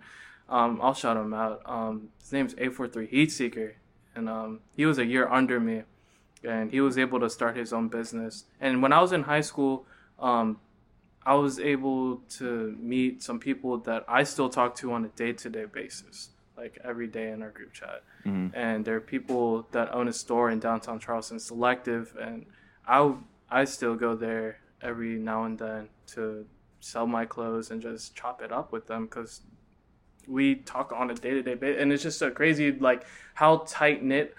[0.48, 1.62] Um, I'll shout him out.
[1.64, 3.76] Um, his name's A43 Heat Seeker,
[4.14, 5.82] and um, he was a year under me,
[6.42, 8.44] and he was able to start his own business.
[8.60, 9.86] And when I was in high school,
[10.18, 10.58] um,
[11.24, 15.32] I was able to meet some people that I still talk to on a day
[15.34, 18.02] to day basis, like every day in our group chat.
[18.24, 18.50] Mhm.
[18.54, 22.46] And there are people that own a store in downtown Charleston, Selective, and
[22.88, 23.12] I
[23.50, 26.46] I still go there every now and then to
[26.80, 29.42] sell my clothes and just chop it up with them because
[30.26, 33.64] we talk on a day to day basis, and it's just so crazy like how
[33.66, 34.34] tight knit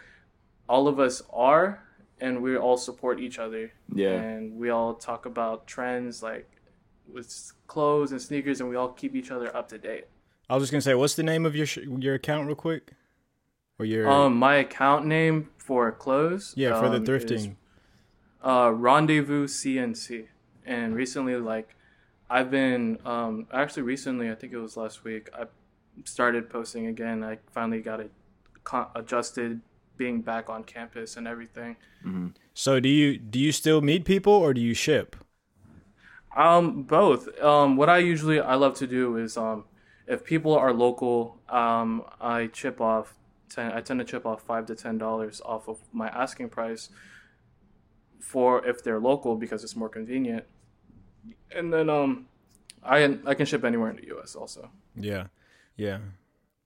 [0.69, 1.83] all of us are,
[2.19, 6.49] and we all support each other Yeah, and we all talk about trends like
[7.11, 10.05] with clothes and sneakers and we all keep each other up to date
[10.49, 12.91] I was just gonna say, what's the name of your sh- your account, real quick?
[13.79, 17.55] Or your um my account name for clothes yeah for the um, is, thrifting.
[18.43, 20.27] Uh rendezvous cnc
[20.65, 21.75] and recently like
[22.29, 25.43] i've been um actually recently i think it was last week i
[26.05, 28.11] started posting again i finally got it
[28.63, 29.61] con- adjusted
[29.97, 31.75] being back on campus and everything
[32.53, 35.15] So do you do you still meet people or do you ship?
[36.35, 37.27] Um, both.
[37.41, 39.65] Um, what I usually I love to do is um,
[40.07, 43.15] if people are local, um, I chip off.
[43.49, 46.89] Ten, I tend to chip off five to ten dollars off of my asking price
[48.21, 50.45] for if they're local because it's more convenient.
[51.53, 52.27] And then um,
[52.83, 54.35] I I can ship anywhere in the U.S.
[54.35, 54.69] also.
[54.95, 55.27] Yeah,
[55.75, 55.99] yeah.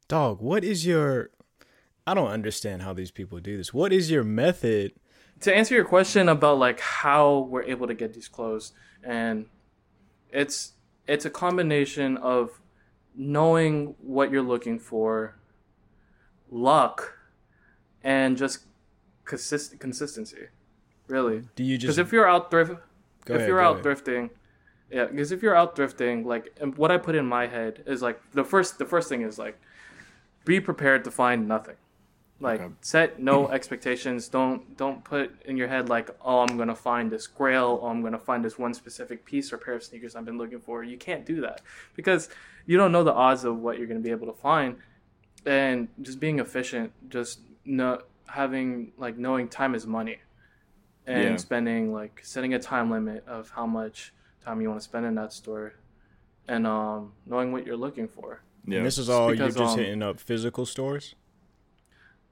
[0.07, 1.31] Dog, what is your?
[2.05, 3.73] I don't understand how these people do this.
[3.73, 4.93] What is your method?
[5.41, 9.45] to answer your question about like how we're able to get these clothes and
[10.31, 10.73] it's
[11.07, 12.61] it's a combination of
[13.15, 15.37] knowing what you're looking for
[16.49, 17.17] luck
[18.03, 18.65] and just
[19.23, 20.47] consist- consistency
[21.07, 21.43] really.
[21.55, 21.83] Do you just?
[21.87, 22.71] Because if you're out thrift,
[23.25, 23.85] Go if ahead, you're out ahead.
[23.85, 24.29] thrifting,
[24.91, 28.19] yeah, because if you're out thrifting, like what I put in my head is like
[28.33, 29.59] the first the first thing is like
[30.45, 31.75] be prepared to find nothing.
[32.39, 32.73] Like Okay.
[32.81, 34.27] set no expectations.
[34.27, 37.79] Don't don't put in your head like oh I'm gonna find this grail.
[37.81, 40.59] Oh I'm gonna find this one specific piece or pair of sneakers I've been looking
[40.59, 40.83] for.
[40.83, 41.61] You can't do that
[41.95, 42.29] because
[42.67, 44.75] you don't know the odds of what you're gonna be able to find.
[45.45, 50.17] And just being efficient, just no having like knowing time is money
[51.07, 51.35] and Yeah.
[51.37, 54.13] spending like setting a time limit of how much
[54.43, 55.73] time you want to spend in that store
[56.47, 58.77] and um knowing what you're looking for Yeah.
[58.77, 61.15] And this is all because, you're just um, hitting up physical stores.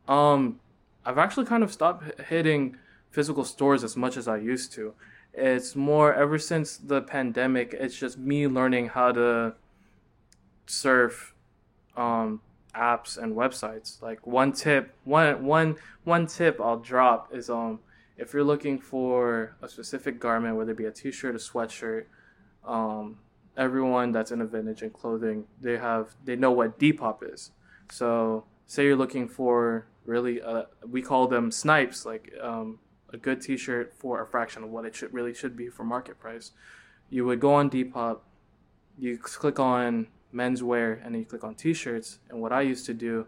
[0.07, 0.59] um
[1.05, 2.77] i've actually kind of stopped hitting
[3.11, 4.93] physical stores as much as i used to
[5.33, 9.53] it's more ever since the pandemic it's just me learning how to
[10.65, 11.33] surf
[11.95, 12.41] um
[12.75, 17.79] apps and websites like one tip one one one tip i'll drop is um
[18.17, 22.05] if you're looking for a specific garment whether it be a t-shirt a sweatshirt
[22.65, 23.17] um
[23.57, 27.51] everyone that's in a vintage and clothing they have they know what depop is.
[27.91, 32.79] So say you're looking for really uh, we call them snipes like um,
[33.11, 36.19] a good t-shirt for a fraction of what it should really should be for market
[36.19, 36.51] price
[37.09, 38.19] you would go on depop
[38.97, 42.19] you click on menswear and then you click on t-shirts.
[42.29, 43.27] And what i used to do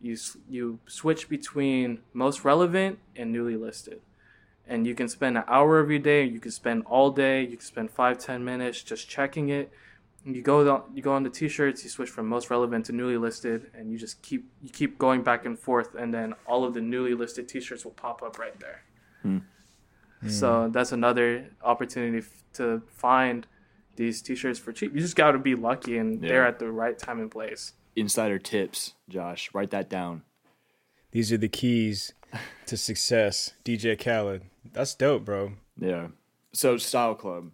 [0.00, 0.16] you
[0.48, 4.00] you switch between most relevant and newly listed
[4.66, 7.56] and you can spend an hour of your day you can spend all day you
[7.56, 9.70] can spend five ten minutes just checking it
[10.24, 13.16] you go down, you go on the t-shirts you switch from most relevant to newly
[13.16, 16.74] listed and you just keep you keep going back and forth and then all of
[16.74, 18.82] the newly listed t-shirts will pop up right there
[19.22, 19.38] hmm.
[20.28, 20.72] so hmm.
[20.72, 23.46] that's another opportunity f- to find
[23.94, 26.28] these t-shirts for cheap you just got to be lucky and Yeah.
[26.28, 29.48] they're at the right time and place Insider tips, Josh.
[29.54, 30.22] Write that down.
[31.12, 32.12] These are the keys
[32.66, 33.52] to success.
[33.64, 34.42] DJ Khaled.
[34.72, 35.52] That's dope, bro.
[35.78, 36.08] Yeah.
[36.52, 37.50] So Style Club,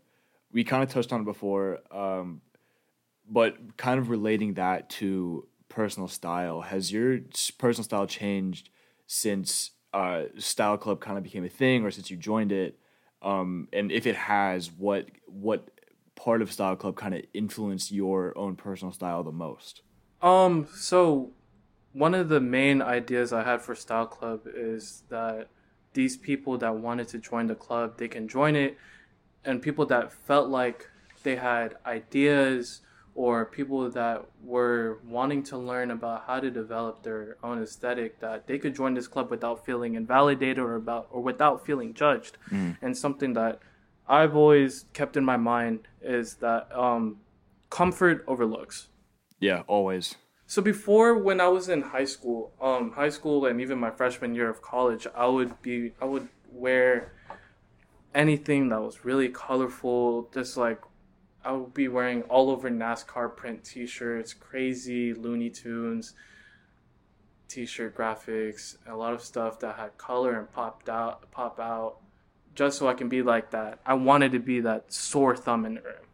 [0.53, 2.41] we kind of touched on it before, um,
[3.29, 6.61] but kind of relating that to personal style.
[6.61, 7.21] Has your
[7.59, 8.71] personal style changed
[9.07, 12.79] since uh, Style Club kind of became a thing, or since you joined it?
[13.23, 15.71] Um, and if it has, what what
[16.15, 19.83] part of Style Club kind of influenced your own personal style the most?
[20.21, 21.31] Um, so
[21.93, 25.49] one of the main ideas I had for Style Club is that
[25.93, 28.79] these people that wanted to join the club, they can join it,
[29.45, 30.89] and people that felt like
[31.23, 32.81] they had ideas
[33.15, 38.47] or people that were wanting to learn about how to develop their own aesthetic that
[38.47, 42.39] they could join this club without feeling invalidated or about or without feeling judged.
[42.81, 43.61] And something that
[44.09, 47.19] I've always kept in my mind is that um,
[47.69, 48.89] comfort overlooks.
[49.41, 50.17] Yeah, always.
[50.53, 54.35] So before, when I was in high school, um, high school and even my freshman
[54.35, 57.15] year of college, I would be, I would wear
[58.15, 60.29] anything that was really colorful.
[60.35, 60.79] Just like
[61.43, 66.13] I would be wearing all over NASCAR print T-shirts, crazy Looney Tunes
[67.49, 71.97] T-shirt graphics, a lot of stuff that had color and popped out, pop out,
[72.55, 73.79] just so I can be like that.
[73.87, 76.12] I wanted to be that sore thumb in the room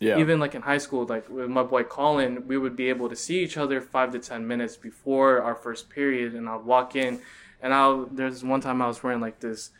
[0.00, 0.18] Yeah.
[0.18, 3.16] even like in high school, like with my boy Colin, we would be able to
[3.16, 7.20] see each other five to ten minutes before our first period, and I'd walk in,
[7.62, 9.70] and I'll there's one time I was wearing like this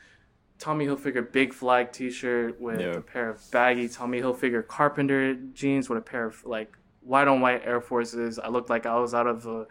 [0.59, 2.94] Tommy Hilfiger big flag T-shirt with Yeah.
[2.97, 7.40] a pair of baggy Tommy Hilfiger Carpenter jeans with a pair of like white on
[7.40, 8.38] white Air Forces.
[8.38, 9.66] I looked like I was out of a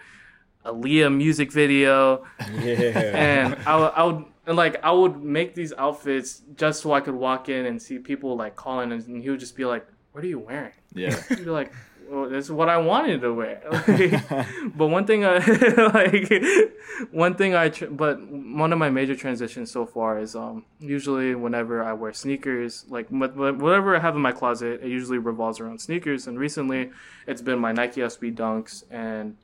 [0.65, 2.26] Aaliyah music video
[2.62, 2.71] Yeah.
[3.15, 7.02] and I, would- I would and like I would make these outfits just so I
[7.02, 9.86] could walk in and see people like Colin, and he would just be like,
[10.17, 11.15] "What are you wearing?" yeah.
[11.30, 11.71] I'd be like,
[12.10, 13.62] well, "This is what I wanted to wear."
[14.75, 15.38] but one thing I
[15.93, 16.32] like,
[17.12, 18.19] one thing I tr- but
[18.63, 23.08] one of my major transitions so far is um usually whenever I wear sneakers, like
[23.10, 26.25] wh- wh- whatever I have in my closet, it usually revolves around sneakers.
[26.25, 26.89] And recently,
[27.27, 29.38] it's been my Nike SB Dunks and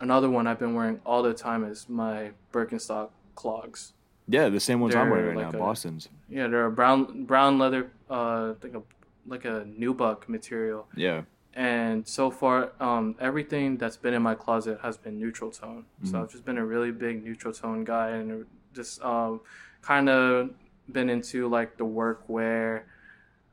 [0.00, 3.94] another one I've been wearing all the time is my Birkenstock clogs.
[4.28, 6.08] Yeah, the same ones I'm wearing right like now, a- Boston's.
[6.28, 8.82] Yeah, they're a brown brown leather, uh, like a
[9.30, 10.86] like a nubuck material.
[10.94, 11.22] Yeah.
[11.54, 15.84] And so far, um, everything that's been in my closet has been neutral tone.
[16.04, 19.40] So I've just been a really big neutral tone guy, and just um,
[19.82, 20.50] kind of
[20.92, 22.86] been into like the work wear.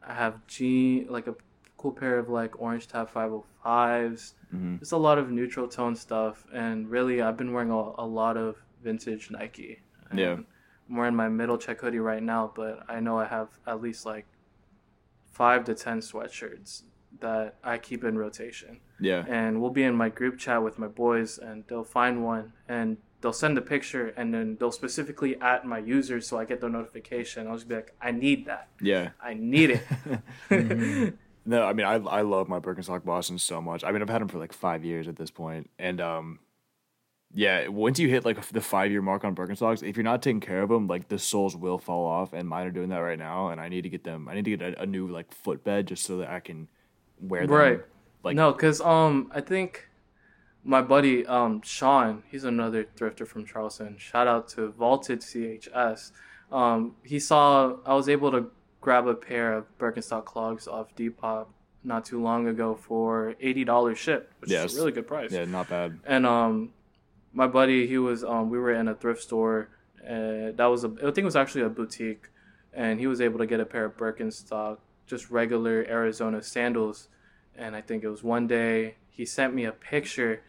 [0.06, 1.36] I have jean like a
[1.78, 4.34] cool pair of like orange tab 505s.
[4.54, 4.80] Mhm.
[4.80, 8.38] Just a lot of neutral tone stuff, and really, I've been wearing a, a lot
[8.38, 9.80] of vintage Nike.
[10.14, 10.38] Yeah.
[10.90, 14.06] I'm wearing my middle check hoodie right now, but I know I have at least
[14.06, 14.26] like
[15.38, 16.84] five to ten sweatshirts
[17.20, 18.80] that I keep in rotation.
[19.00, 19.24] Yeah.
[19.28, 22.98] And we'll be in my group chat with my boys, and they'll find one, and
[23.22, 26.70] they'll send a picture, and then they'll specifically at my user, so I get the
[26.70, 27.48] notification.
[27.48, 28.70] I'll just be like, I need that.
[28.82, 29.10] Yeah.
[29.22, 29.80] I need
[30.50, 31.14] it.
[31.50, 33.86] No, I mean I I love my Birkenstock Boston so much.
[33.86, 36.40] I mean I've had them for like five years at this point, and um,
[37.34, 40.40] yeah, once you hit like the five year mark on Birkenstocks, if you're not taking
[40.40, 43.20] care of them, like the soles will fall off, and mine are doing that right
[43.20, 43.50] now.
[43.50, 44.28] And I need to get them.
[44.28, 46.68] I need to get a, a new like footbed just so that I can
[47.22, 47.56] wear them.
[47.56, 47.82] Right.
[48.24, 49.88] Like no, because um, I think
[50.64, 53.98] my buddy um Sean, he's another thrifter from Charleston.
[53.98, 56.12] Shout out to Vaulted CHS.
[56.52, 58.50] Um, he saw I was able to
[58.82, 61.48] grab a pair of Birkenstock clogs off Depop
[61.84, 64.72] not too long ago for eighty dollars ship, which Yes.
[64.72, 65.32] is a really good price.
[65.32, 66.00] Yeah, not bad.
[66.06, 66.74] And um,
[67.38, 69.70] my buddy, he was um, we were in a thrift store.
[70.04, 72.26] Uh, that was a, I think it was actually a boutique,
[72.74, 77.10] and he was able to get a pair of Birkenstock, just regular Arizona sandals.
[77.56, 80.42] And I think it was one day he sent me a picture,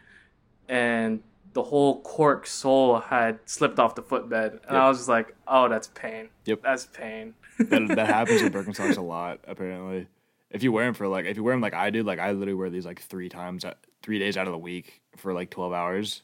[0.67, 1.21] and
[1.53, 4.81] the whole cork sole had slipped off the footbed, and Yep.
[4.81, 6.29] I was just like, "Oh, that's pain.
[6.45, 6.61] Yep.
[6.63, 10.07] that's pain." That that happens with Birkenstocks a lot apparently.
[10.49, 12.31] If you wear them for like if you wear them like I do, like I
[12.31, 13.65] literally wear these like three times,
[14.01, 16.23] three days out of the week for like twelve hours.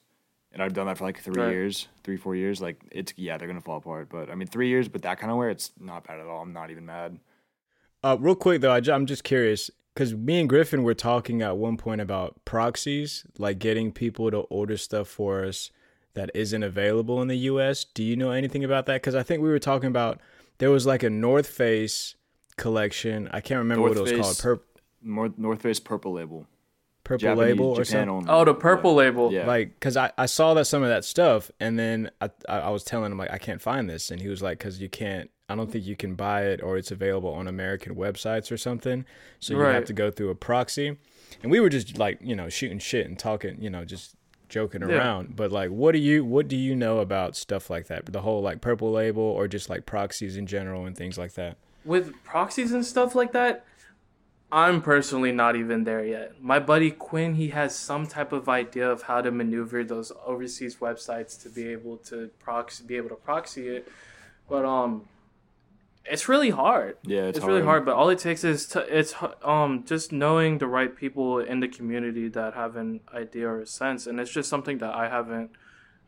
[0.55, 1.51] And I've done that for like three Right.
[1.51, 2.61] years, three four years.
[2.61, 4.07] Like it's yeah, they're gonna fall apart.
[4.09, 6.41] But I mean, three years, but that kind of wear, it's not bad at all.
[6.41, 7.19] I'm not even mad.
[8.03, 11.41] Uh, real quick though, I ju- I'm just curious because me and Griffin were talking
[11.41, 15.71] at one point about proxies, like getting people to order stuff for us
[16.13, 17.83] that isn't available in the U.S.
[17.83, 19.01] Do you know anything about that?
[19.01, 20.21] Because I think we were talking about
[20.59, 22.15] there was like a North Face
[22.55, 23.27] collection.
[23.33, 24.59] I can't remember North what it was Face called.
[24.59, 24.65] Pur-
[25.01, 26.47] North North Face purple label,
[27.05, 28.09] purple Japanese, label or something.
[28.09, 28.29] only.
[28.29, 29.31] Oh, the purple label.
[29.31, 29.47] Yeah.
[29.47, 32.69] Like, cause I, I saw that some of that stuff, and then I I I
[32.71, 35.29] was telling him like I can't find this, and he was like, cause you can't.
[35.47, 39.05] I don't think you can buy it, or it's available on American websites or something.
[39.39, 40.97] So you have to go through a proxy.
[41.43, 44.15] And we were just like you know shooting shit and talking, you know, just
[44.49, 44.95] joking Yeah.
[44.95, 45.35] around.
[45.35, 48.05] But like, what do you what do you know about stuff like that?
[48.07, 51.57] The whole like purple label, or just like proxies in general and things like that.
[51.83, 53.63] with proxies and stuff like that,
[54.55, 56.41] I'm personally not even there yet.
[56.41, 60.77] My buddy Quinn, he has some type of idea of how to maneuver those overseas
[60.77, 63.91] websites to be able to proxy, be able to proxy it,
[64.47, 65.09] but um,
[66.05, 66.95] it's really hard.
[67.03, 70.59] Yeah, it's, It's, really hard, but all it takes is to, it's um just knowing
[70.59, 74.31] the right people in the community that have an idea or a sense, and it's
[74.31, 75.51] just something that I haven't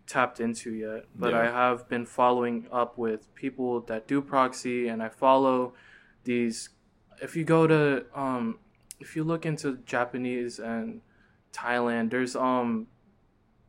[0.06, 1.04] tapped into yet.
[1.14, 1.42] But Yeah.
[1.42, 5.74] I have been following up with people that do proxy, and I follow
[6.24, 6.70] these.
[7.22, 8.60] If you go to um,
[9.00, 11.02] if you look into Japanese and
[11.54, 12.88] Thailand, there's um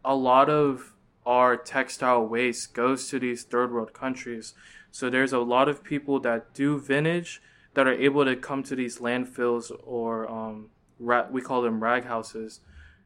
[0.04, 0.94] a lot of
[1.26, 4.54] our textile waste goes to these third world countries.
[4.90, 7.42] So there's a lot of people that do vintage
[7.74, 12.04] that are able to come to these landfills or um, ra- we call them rag
[12.04, 12.60] houses,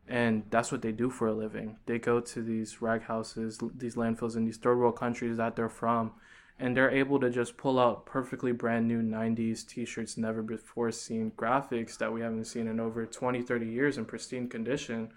[0.06, 1.78] and that's what they do for a living.
[1.86, 5.68] They go to these rag houses, these landfills in these third world countries that they're
[5.68, 6.12] from,
[6.58, 11.32] and they're able to just pull out perfectly brand new 90s t-shirts, never before seen
[11.36, 15.10] graphics that we haven't seen in over 20, 30 years in pristine condition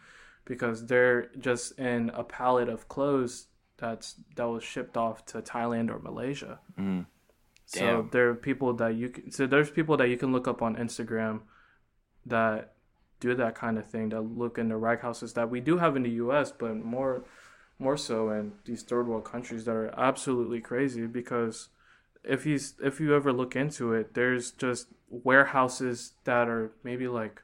[0.46, 5.90] because they're just in a pallet of clothes that's that was shipped off to Thailand
[5.90, 6.60] or Malaysia.
[6.80, 7.06] Mm.
[7.66, 10.62] So there are people that you can so there's people that you can look up
[10.62, 11.42] on Instagram
[12.26, 12.74] that
[13.20, 16.04] do that kind of thing that look into rag houses that we do have in
[16.04, 17.26] the US but more
[17.80, 21.70] more so in these third world countries that are absolutely crazy because
[22.24, 27.42] if you if you ever look into it there's just warehouses that are maybe like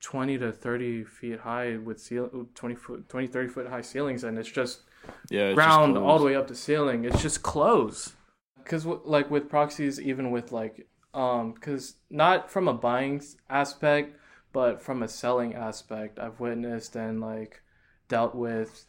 [0.00, 4.38] 20 to 30 feet high with ceil- 20 foot 20 30 foot high ceilings and
[4.38, 4.80] it's just
[5.28, 6.06] Yeah, it's ground clothes.
[6.06, 7.04] all the way up to ceiling.
[7.04, 8.14] It's just clothes.
[8.62, 14.16] Because like with proxies, even with like um, because not from a buying aspect,
[14.52, 17.62] but from a selling aspect, I've witnessed and like
[18.08, 18.84] dealt with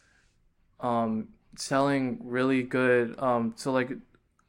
[0.79, 1.27] um
[1.57, 3.91] selling really good um so like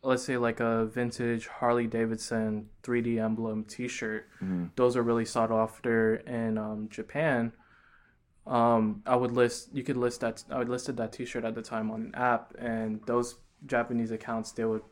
[0.03, 4.27] let's say like a vintage Harley Davidson 3D emblem T-shirt.
[4.43, 4.71] Mhm.
[4.77, 7.53] Those are really sought after in um, Japan.
[8.47, 11.63] Um, I would list you could list that I would listed that T-shirt at the
[11.63, 14.83] time on an app, and those Japanese accounts they would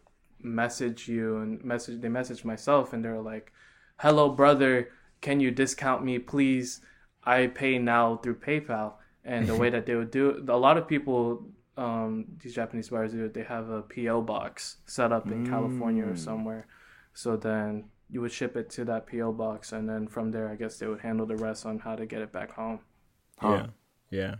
[0.41, 3.53] message you and message they message myself and they're like,
[3.99, 6.81] "Hello, brother, can you discount me, please?
[7.25, 8.95] I pay now through PayPal."
[9.29, 11.47] And the way that they would do a lot of people
[11.79, 13.29] um, these Japanese buyers do.
[13.29, 16.19] They have a PO box set up in California or Mm.
[16.19, 16.67] somewhere.
[17.15, 20.57] So then you would ship it to that PO box, and then from there, I
[20.57, 22.81] guess they would handle the rest on how to get it back home.
[23.39, 23.49] Huh.
[23.49, 23.67] Yeah,
[24.11, 24.35] yeah,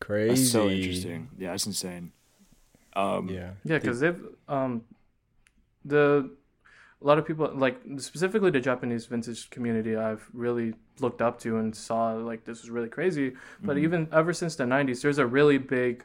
[0.00, 0.28] crazy.
[0.30, 1.28] That's so interesting.
[1.36, 2.12] Yeah, that's insane.
[2.94, 4.84] Um, Yeah, Yeah, because they've um,
[5.84, 6.30] the
[7.02, 11.58] a lot of people like specifically the Japanese vintage community I've really looked up to
[11.58, 13.34] and saw like this was really crazy.
[13.62, 13.84] But mm-hmm.
[13.84, 16.04] even ever since the '90s, there's a really big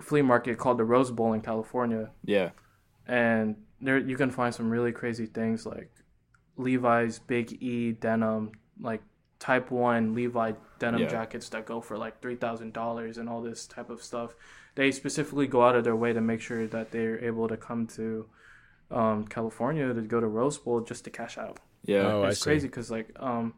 [0.00, 2.50] flea market called the Rose Bowl in California, Yeah.
[3.06, 5.90] and there you can find some really crazy things like
[6.56, 9.02] Levi's Big E denim, like
[9.38, 11.08] Type One Levi denim Yeah.
[11.08, 14.34] jackets that go for like three thousand dollars and all this type of stuff.
[14.76, 17.86] They specifically go out of their way to make sure that they're able to come
[17.88, 18.26] to
[18.90, 21.58] um, California to go to Rose Bowl just to cash out.
[21.84, 22.12] Yeah.
[22.12, 22.44] Oh, I it's see.
[22.44, 23.54] crazy because like um,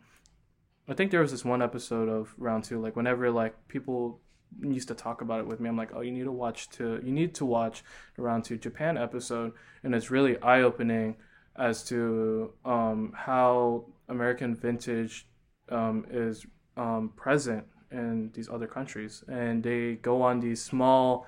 [0.88, 2.80] I think there was this one episode of Round Two.
[2.80, 4.20] Like whenever like people
[4.62, 7.00] used to talk about it with me, I'm like, oh, you need to watch to
[7.04, 7.84] you need to watch
[8.16, 9.52] the Round Two Japan episode,
[9.82, 11.16] and it's really eye opening
[11.56, 15.26] as to um, how American vintage
[15.70, 21.26] um, is um, present in these other countries, and they go on these small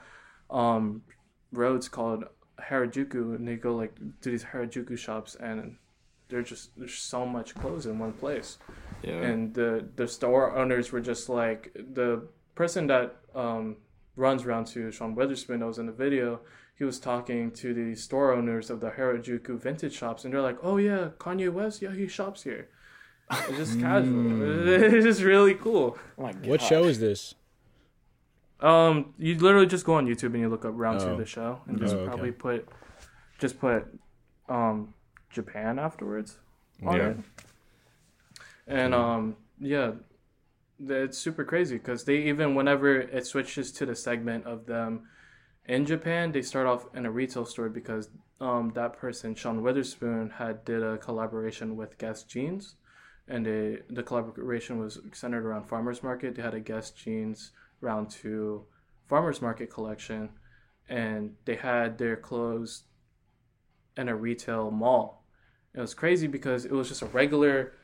[0.51, 1.03] um,
[1.53, 2.25] roads called
[2.69, 5.77] Harajuku, and they go like to these Harajuku shops, and
[6.29, 8.59] they're just there's so much clothes in one place,
[9.03, 9.21] Yeah.
[9.23, 13.77] and the the store owners were just like the person that um,
[14.17, 16.41] runs around to Sean Wotherspoon that was in the video.
[16.77, 20.59] He was talking to the store owners of the Harajuku vintage shops, and they're like,
[20.63, 22.69] "Oh yeah, Kanye West, yeah, he shops here."
[23.31, 24.43] It's just casual.
[24.95, 25.99] It's just really cool.
[26.19, 27.35] oh my What show is this?
[28.61, 31.13] Um, you literally just go on YouTube and you look up round two Oh.
[31.13, 32.07] of the show and just Oh, okay.
[32.09, 32.69] probably put,
[33.39, 33.87] just put,
[34.49, 34.95] um,
[35.31, 36.39] Japan afterwards
[36.85, 37.09] on Yeah.
[37.09, 37.17] it.
[38.67, 39.93] And um, yeah,
[40.79, 45.09] th- it's super crazy because they even whenever it switches to the segment of them
[45.67, 50.31] in Japan, they start off in a retail store because um that person Sean Wotherspoon
[50.31, 52.77] had did a collaboration with Guess Jeans,
[53.29, 56.35] and they, the collaboration was centered around farmers market.
[56.35, 58.67] They had a Guess Jeans round two
[59.09, 60.31] farmers market collection,
[60.89, 62.85] and they had their clothes
[63.97, 65.25] in a retail mall.
[65.75, 67.75] It was crazy because it was just a regular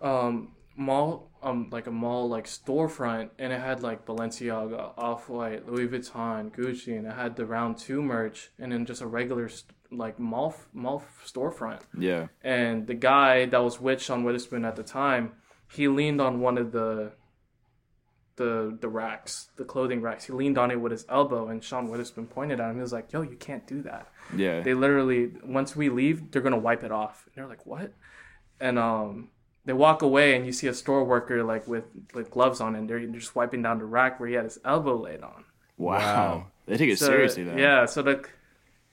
[0.00, 5.68] um mall um like a mall like storefront and it had like Balenciaga, Off White,
[5.68, 9.48] Louis Vuitton, Gucci, and it had the round two merch and then just a regular
[9.48, 11.80] st- like mall mall storefront.
[11.98, 12.28] Yeah.
[12.42, 15.32] And the guy that was with Sean Wotherspoon at the time,
[15.70, 17.12] he leaned on one of the
[18.36, 20.24] the the racks, the clothing racks.
[20.24, 22.76] He leaned on it with his elbow, and Sean Wotherspoon pointed at him.
[22.76, 24.60] He was like, "Yo, you can't do that." Yeah.
[24.60, 27.24] They literally, once we leave, they're gonna wipe it off.
[27.26, 27.92] And they're like, "What?"
[28.60, 29.28] And um,
[29.64, 32.88] they walk away, and you see a store worker like with like gloves on, and
[32.88, 35.44] they're just wiping down the rack where he had his elbow laid on.
[35.76, 35.98] wow.
[35.98, 36.46] Wow.
[36.66, 37.56] They take it So, seriously though.
[37.56, 38.24] Yeah, so the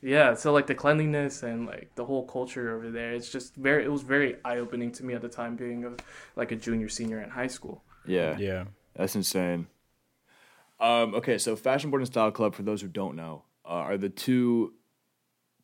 [0.01, 3.83] yeah, so like the cleanliness and like the whole culture over there, it's just very
[3.85, 5.91] it was very eye opening to me at the time being a,
[6.35, 7.83] like a junior senior in high school.
[8.05, 8.37] Yeah.
[8.37, 8.65] Yeah.
[8.97, 9.67] That's insane.
[10.79, 13.97] Um, okay, so Fashion Board and Style Club, for those who don't know, uh, are
[13.97, 14.73] the two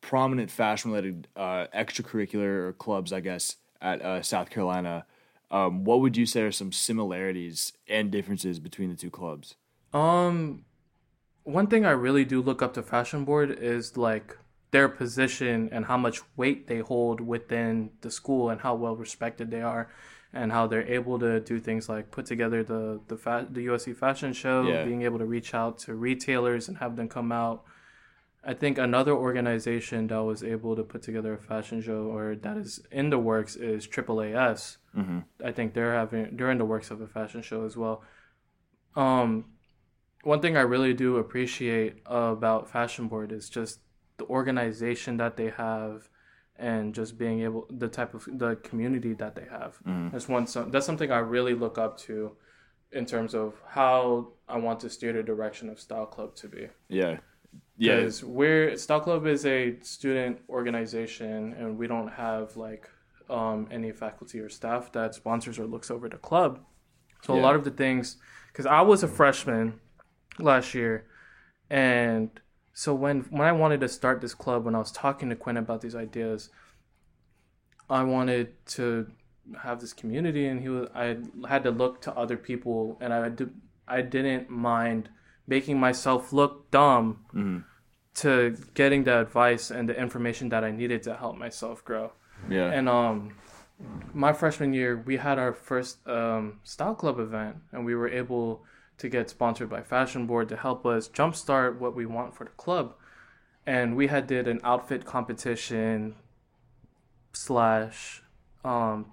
[0.00, 5.06] prominent fashion related uh, extracurricular clubs, I guess, at uh, South Carolina.
[5.50, 9.56] Um, what would you say are some similarities and differences between the two clubs?
[9.92, 10.64] Um,
[11.44, 14.36] one thing I really do look up to Fashion Board is like
[14.72, 19.50] their position and how much weight they hold within the school and how well respected
[19.50, 19.88] they are,
[20.34, 23.94] and how they're able to do things like put together the the fa- the USC
[23.96, 24.84] fashion show, Yeah.
[24.84, 27.62] being able to reach out to retailers and have them come out.
[28.46, 32.56] I think another organization that was able to put together a fashion show or that
[32.58, 34.76] is in the works is AAAS.
[34.94, 35.20] Mm-hmm.
[35.42, 38.02] I think they're having they're in the works of a fashion show as well.
[38.96, 39.46] Um,
[40.24, 43.80] one thing I really do appreciate about Fashion Board is just
[44.18, 46.08] the organization that they have,
[46.56, 49.78] and just being able the type of the community that they have.
[50.12, 52.36] That's one so that's something I really look up to,
[52.92, 56.68] in terms of how I want to steer the direction of Style Club to be.
[56.88, 57.18] Yeah.
[57.76, 57.96] Yeah.
[57.96, 62.88] Because we're Style Club is a student organization, and we don't have like
[63.30, 66.60] um, any faculty or staff that sponsors or looks over the club.
[67.22, 67.40] So Yeah.
[67.40, 68.16] a lot of the things,
[68.52, 69.80] because I was a freshman
[70.38, 71.06] last year,
[71.70, 72.28] and
[72.74, 75.56] so when when I wanted to start this club, when I was talking to Quinn
[75.56, 76.50] about these ideas,
[77.88, 79.06] I wanted to
[79.62, 81.18] have this community, and he was I
[81.48, 83.50] had to look to other people, and I did
[83.86, 85.08] I didn't mind
[85.46, 87.24] making myself look dumb
[88.14, 92.12] to getting the advice and the information that I needed to help myself grow.
[92.48, 92.70] yeah.
[92.70, 93.34] And um,
[94.12, 98.64] my freshman year, we had our first um, style club event, and we were able
[98.98, 102.50] to get sponsored by Fashion Board to help us jumpstart what we want for the
[102.50, 102.94] club.
[103.66, 106.16] And we had did an outfit competition
[107.32, 108.22] slash
[108.64, 109.06] um,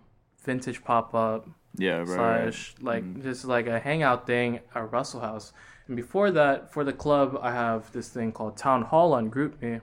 [0.43, 1.99] vintage pop up yeah.
[1.99, 2.07] Right.
[2.07, 2.53] right.
[2.53, 5.53] slash like just like a hangout thing at Russell House.
[5.87, 9.81] And before that, for the club, I have this thing called Town Hall on GroupMe.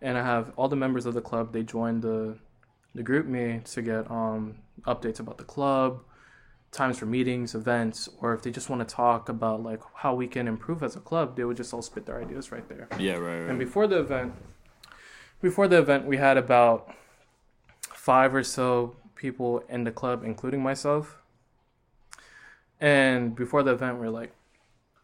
[0.00, 1.52] and I have all the members of the club.
[1.52, 2.38] They join the
[2.94, 6.00] the group me to get um, updates about the club,
[6.74, 10.26] times for meetings, events, or if they just want to talk about like how we
[10.26, 12.88] can improve as a club, they would just all spit their ideas right there.
[12.98, 13.50] Yeah, right, right.
[13.50, 14.34] And before the event,
[15.40, 16.92] before the event, we had about
[17.80, 21.22] five or so people in the club, including myself.
[22.80, 24.32] And before the event, we are like,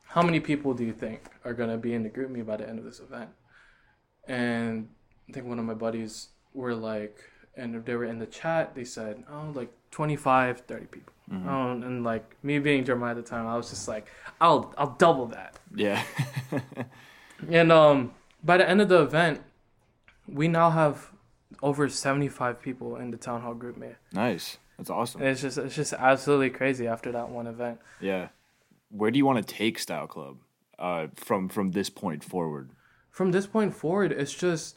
[0.06, 2.68] "How many people do you think are gonna be in the group me by the
[2.68, 3.30] end of this event?"
[4.26, 4.88] And
[5.28, 8.74] I think one of my buddies were like, and they were in the chat.
[8.74, 11.48] They said, "Oh, like 25, 30 people." Mm-hmm.
[11.48, 14.08] Um, and like me being Jeremiah at the time, I was just like,
[14.40, 16.02] "I'll I'll double that." yeah.
[17.48, 18.12] And um,
[18.44, 19.40] by the end of the event,
[20.28, 21.10] we now have
[21.62, 23.88] over 75 people in the town hall group me.
[24.12, 24.58] nice.
[24.76, 25.20] That's awesome.
[25.20, 27.80] And it's just it's just absolutely crazy after that one event.
[28.00, 28.28] Yeah.
[28.90, 30.38] Where do you want to take Style Club
[30.78, 32.70] uh, from from this point forward?
[33.10, 34.76] From this point forward, it's just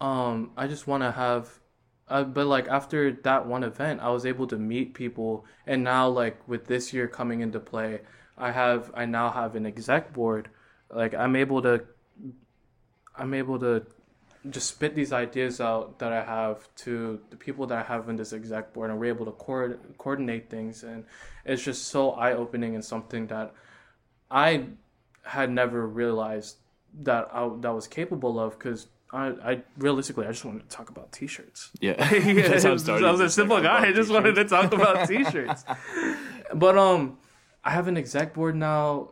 [0.00, 1.60] um, I just want to have.
[2.12, 6.08] Uh, but like after that one event, I was able to meet people, and now
[6.08, 8.00] like with this year coming into play,
[8.36, 10.50] I have I now have an exec board.
[10.90, 11.84] Like I'm able to,
[13.16, 13.86] I'm able to
[14.50, 18.16] just spit these ideas out that I have to the people that I have in
[18.16, 21.06] this exec board, and we're able to co- coordinate things, and
[21.46, 23.54] it's just so eye opening and something that
[24.30, 24.66] I
[25.22, 26.58] had never realized
[27.08, 28.88] that I that was capable of because.
[29.12, 31.70] I, I realistically I just wanted to talk about t-shirts.
[31.80, 31.92] Yeah.
[32.14, 33.06] yeah, That's how it I was, started.
[33.06, 33.86] I was a like, simple guy.
[33.88, 35.64] I just wanted to talk about t-shirts.
[36.54, 37.18] but um,
[37.62, 39.10] I have an exec board now,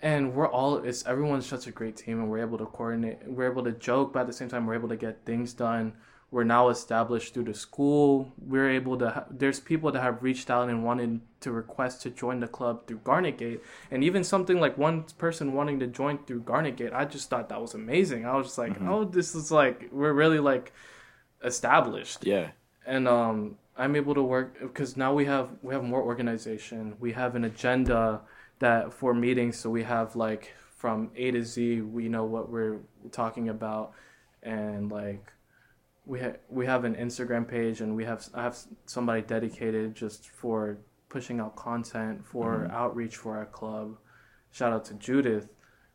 [0.00, 3.18] and we're all it's everyone's such a great team, and we're able to coordinate.
[3.26, 5.92] We're able to joke, but at the same time, we're able to get things done.
[6.32, 8.32] We're now established through the school.
[8.36, 9.10] We're able to.
[9.10, 12.86] Ha- there's people that have reached out and wanted to request to join the club
[12.86, 13.62] through Garnet Gate,
[13.92, 16.92] and even something like one person wanting to join through Garnet Gate.
[16.92, 18.26] I just thought that was amazing.
[18.26, 18.88] I was just like, Mm-hmm.
[18.88, 20.72] oh, this is like we're really like
[21.44, 22.50] established Yeah.
[22.86, 26.96] and um, I'm able to work because now we have we have more organization.
[26.98, 28.22] We have an agenda
[28.58, 31.82] that for meetings, so we have like from A to Z.
[31.82, 32.78] We know what we're
[33.12, 33.92] talking about,
[34.42, 35.32] and like
[36.06, 40.30] we ha- we have an Instagram page, and we have I have somebody dedicated just
[40.30, 40.78] for
[41.08, 43.96] pushing out content for outreach for our club.
[44.52, 45.48] Shout out to Judith.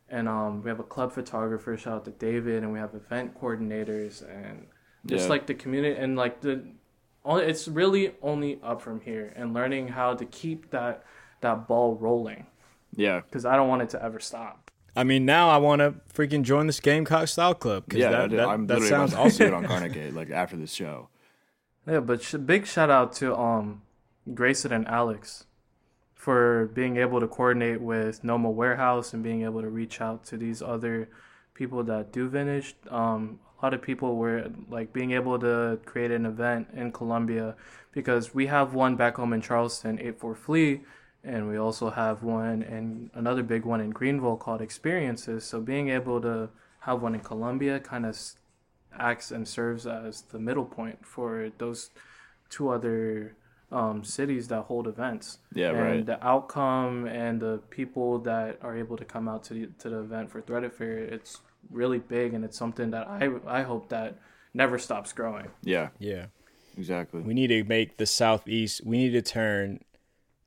[0.08, 1.74] And um, we have a club photographer.
[1.78, 4.66] Shout out to David, and we have event coordinators, and
[5.06, 5.30] just Yeah.
[5.30, 6.62] like the community and like the
[7.24, 11.04] only it's really only up from here and learning how to keep that
[11.40, 12.46] that ball rolling
[12.94, 13.20] Yeah.
[13.20, 14.61] because I don't want it to ever stop.
[14.94, 17.84] I mean, now I want to freaking join this Gamecock Style Club.
[17.88, 18.10] 'cause Yeah.
[18.10, 19.54] that, that, I'm that literally sounds about to awesome.
[19.54, 21.08] on Garnet Gate, like after this show.
[21.86, 23.82] Yeah, but sh- big shout out to um
[24.34, 25.46] Grayson and Alex
[26.14, 30.36] for being able to coordinate with Noma Warehouse and being able to reach out to
[30.36, 31.08] these other
[31.54, 32.76] people that do vintage.
[32.88, 37.56] Um, a lot of people were like being able to create an event in Columbia
[37.92, 40.80] because we have one back home in Charleston, 84 Flea,
[41.24, 45.44] and we also have one and another big one in Greenville called Experiences.
[45.44, 46.50] So being able to
[46.80, 48.18] have one in Columbia kind of
[48.98, 51.90] acts and serves as the middle point for those
[52.50, 53.36] two other
[53.70, 55.38] um, cities that hold events.
[55.54, 56.06] Yeah, and right.
[56.06, 60.00] the outcome and the people that are able to come out to the, to the
[60.00, 61.38] event for Threaded Fair, it's
[61.70, 64.18] really big and it's something that I I hope that
[64.52, 65.46] never stops growing.
[65.62, 65.88] Yeah.
[65.98, 66.26] Yeah.
[66.76, 67.20] Exactly.
[67.20, 68.84] We need to make the southeast.
[68.84, 69.80] We need to turn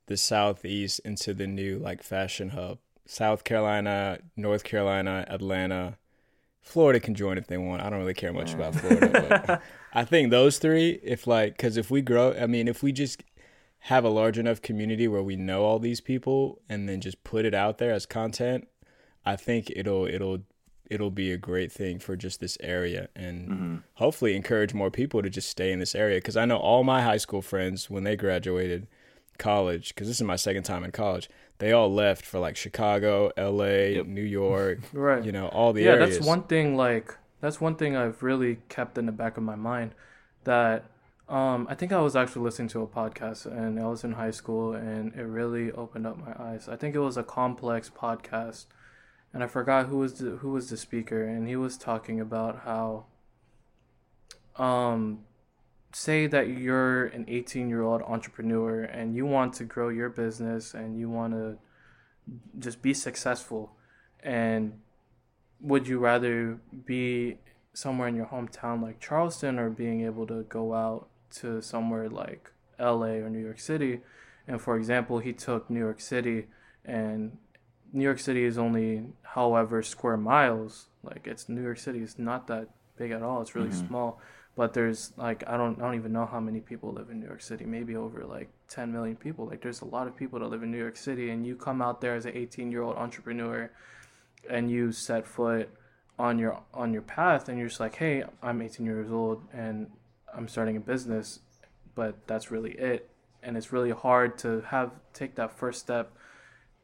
[0.06, 2.78] the southeast into the new like fashion hub.
[3.06, 5.96] South Carolina, North Carolina, Atlanta,
[6.60, 7.80] Florida can join if they want.
[7.80, 9.62] I don't really care much about Florida, but
[9.94, 13.22] I think those three, if like, because if we grow, I mean, if we just
[13.80, 17.44] have a large enough community where we know all these people and then just put
[17.44, 18.66] it out there as content,
[19.24, 20.40] I think it'll it'll
[20.90, 23.76] it'll be a great thing for just this area and mm-hmm.
[23.94, 27.02] hopefully encourage more people to just stay in this area because I know all my
[27.02, 28.88] high school friends when they graduated
[29.38, 31.28] college because this is my second time in college
[31.58, 35.24] they all left for like Chicago, LA, New York, Right.
[35.24, 36.16] you know, all the yeah, areas.
[36.16, 36.76] that's one thing.
[36.76, 39.94] Like that's one thing I've really kept in the back of my mind.
[40.44, 40.84] That
[41.28, 44.30] um, I think I was actually listening to a podcast, and I was in high
[44.30, 46.68] school, and it really opened up my eyes.
[46.68, 48.66] I think it was a complex podcast,
[49.32, 52.60] and I forgot who was the, who was the speaker, and he was talking about
[52.64, 53.06] how,
[54.62, 55.24] um,
[55.96, 60.74] say that you're an 18 year old entrepreneur and you want to grow your business
[60.74, 61.56] and you want to
[62.58, 63.72] just be successful
[64.22, 64.78] and
[65.58, 67.38] would you rather be
[67.72, 72.50] somewhere in your hometown like Charleston or being able to go out to somewhere like
[72.78, 74.00] LA or New York City?
[74.46, 76.48] And for example, he took New York City
[76.84, 77.38] and
[77.90, 80.88] New York City is only however square miles.
[81.02, 82.68] Like it's New York City is not that
[82.98, 83.40] big at all.
[83.40, 83.88] It's really Mhm.
[83.88, 84.20] small.
[84.56, 87.26] But there's like I don't I don't even know how many people live in New
[87.26, 87.64] York City.
[87.66, 89.46] Maybe over like 10 million people.
[89.46, 91.82] Like there's a lot of people that live in New York City, and you come
[91.82, 93.70] out there as an 18 year old entrepreneur,
[94.48, 95.68] and you set foot
[96.18, 99.90] on your on your path, and you're just like, hey, I'm 18 years old, and
[100.34, 101.40] I'm starting a business,
[101.94, 103.10] but that's really it.
[103.42, 106.12] And it's really hard to have take that first step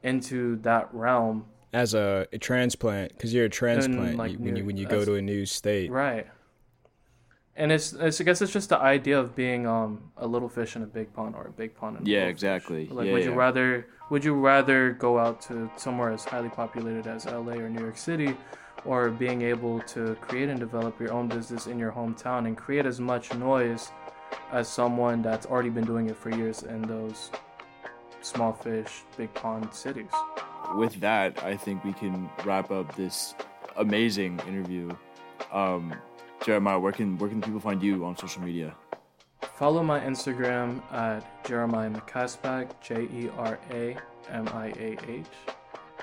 [0.03, 4.65] into that realm As a, a transplant, because you're a transplant like, you- when you
[4.67, 5.91] when you go to a new state.
[5.91, 6.27] Right.
[7.55, 10.75] And it's, it's I guess it's just the idea of being um a little fish
[10.77, 12.33] in a big pond or a big pond in a Yeah, little fish.
[12.33, 12.87] exactly.
[12.89, 17.07] Like Yeah, would you rather would you rather go out to somewhere as highly populated
[17.07, 18.37] as LA or New York City
[18.85, 22.87] or being able to create and develop your own business in your hometown and create
[22.87, 23.93] as much noise
[24.51, 27.31] as someone that's already been doing it for years in those
[28.23, 30.11] small fish, big pond cities.
[30.75, 33.35] with that, I think we can wrap up this
[33.77, 34.91] amazing interview.
[35.53, 35.95] Um,
[36.45, 38.75] Jeremiah, where can where can people find you on social media?
[39.55, 43.97] Follow my Instagram at Jeremiah Macaspac, J E R A
[44.29, 45.27] M I A H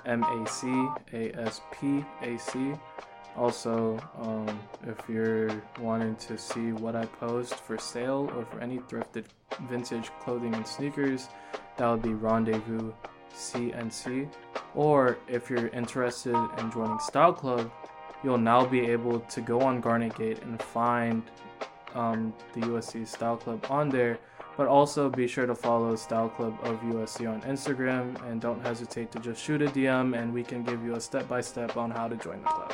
[0.06, 0.68] M A C
[1.14, 2.74] A S P A C.
[3.36, 8.80] Also, um, if you're wanting to see what I post for sale or for any
[8.80, 9.26] thrifted
[9.70, 11.28] vintage clothing and sneakers,
[11.78, 12.94] that would be Rendezvous
[13.34, 14.30] CNC.
[14.74, 17.72] Or if you're interested in joining Style Club,
[18.24, 21.24] you'll now be able to go on Garnet Gate and find
[21.96, 24.20] um, the USC Style Club on there.
[24.58, 29.10] But also be sure to follow Style Club of USC on Instagram and don't hesitate
[29.14, 31.90] to just shoot a DM and we can give you a step by step on
[31.92, 32.74] how to join the club.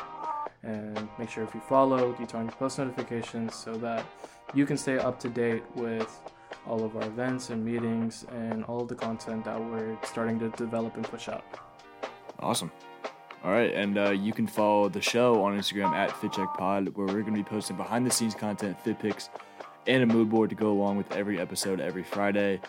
[0.64, 4.04] And make sure if you follow, you turn on your post notifications so that
[4.56, 6.10] you can stay up to date with
[6.66, 10.50] all of our events and meetings and all of the content that we're starting to
[10.52, 11.44] develop and push out.
[12.40, 12.72] Awesome.
[13.46, 17.22] All right, and uh, you can follow the show on Instagram at FitCheckPod, where we're
[17.22, 19.30] going to be posting behind the scenes content, fit pics,
[19.86, 22.60] and a mood board to go along with every episode every Friday.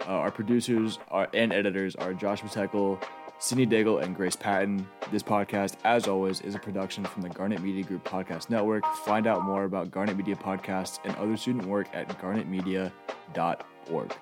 [0.00, 2.98] Uh, our producers are, and editors are Josh Tekel,
[3.40, 4.88] Sydney Daigle, and Grace Patton.
[5.10, 8.86] This podcast, as always, is a production from the Garnet Media Group Podcast Network.
[9.04, 14.16] Find out more about Garnet Media podcasts and other student work at garnetmedia.org.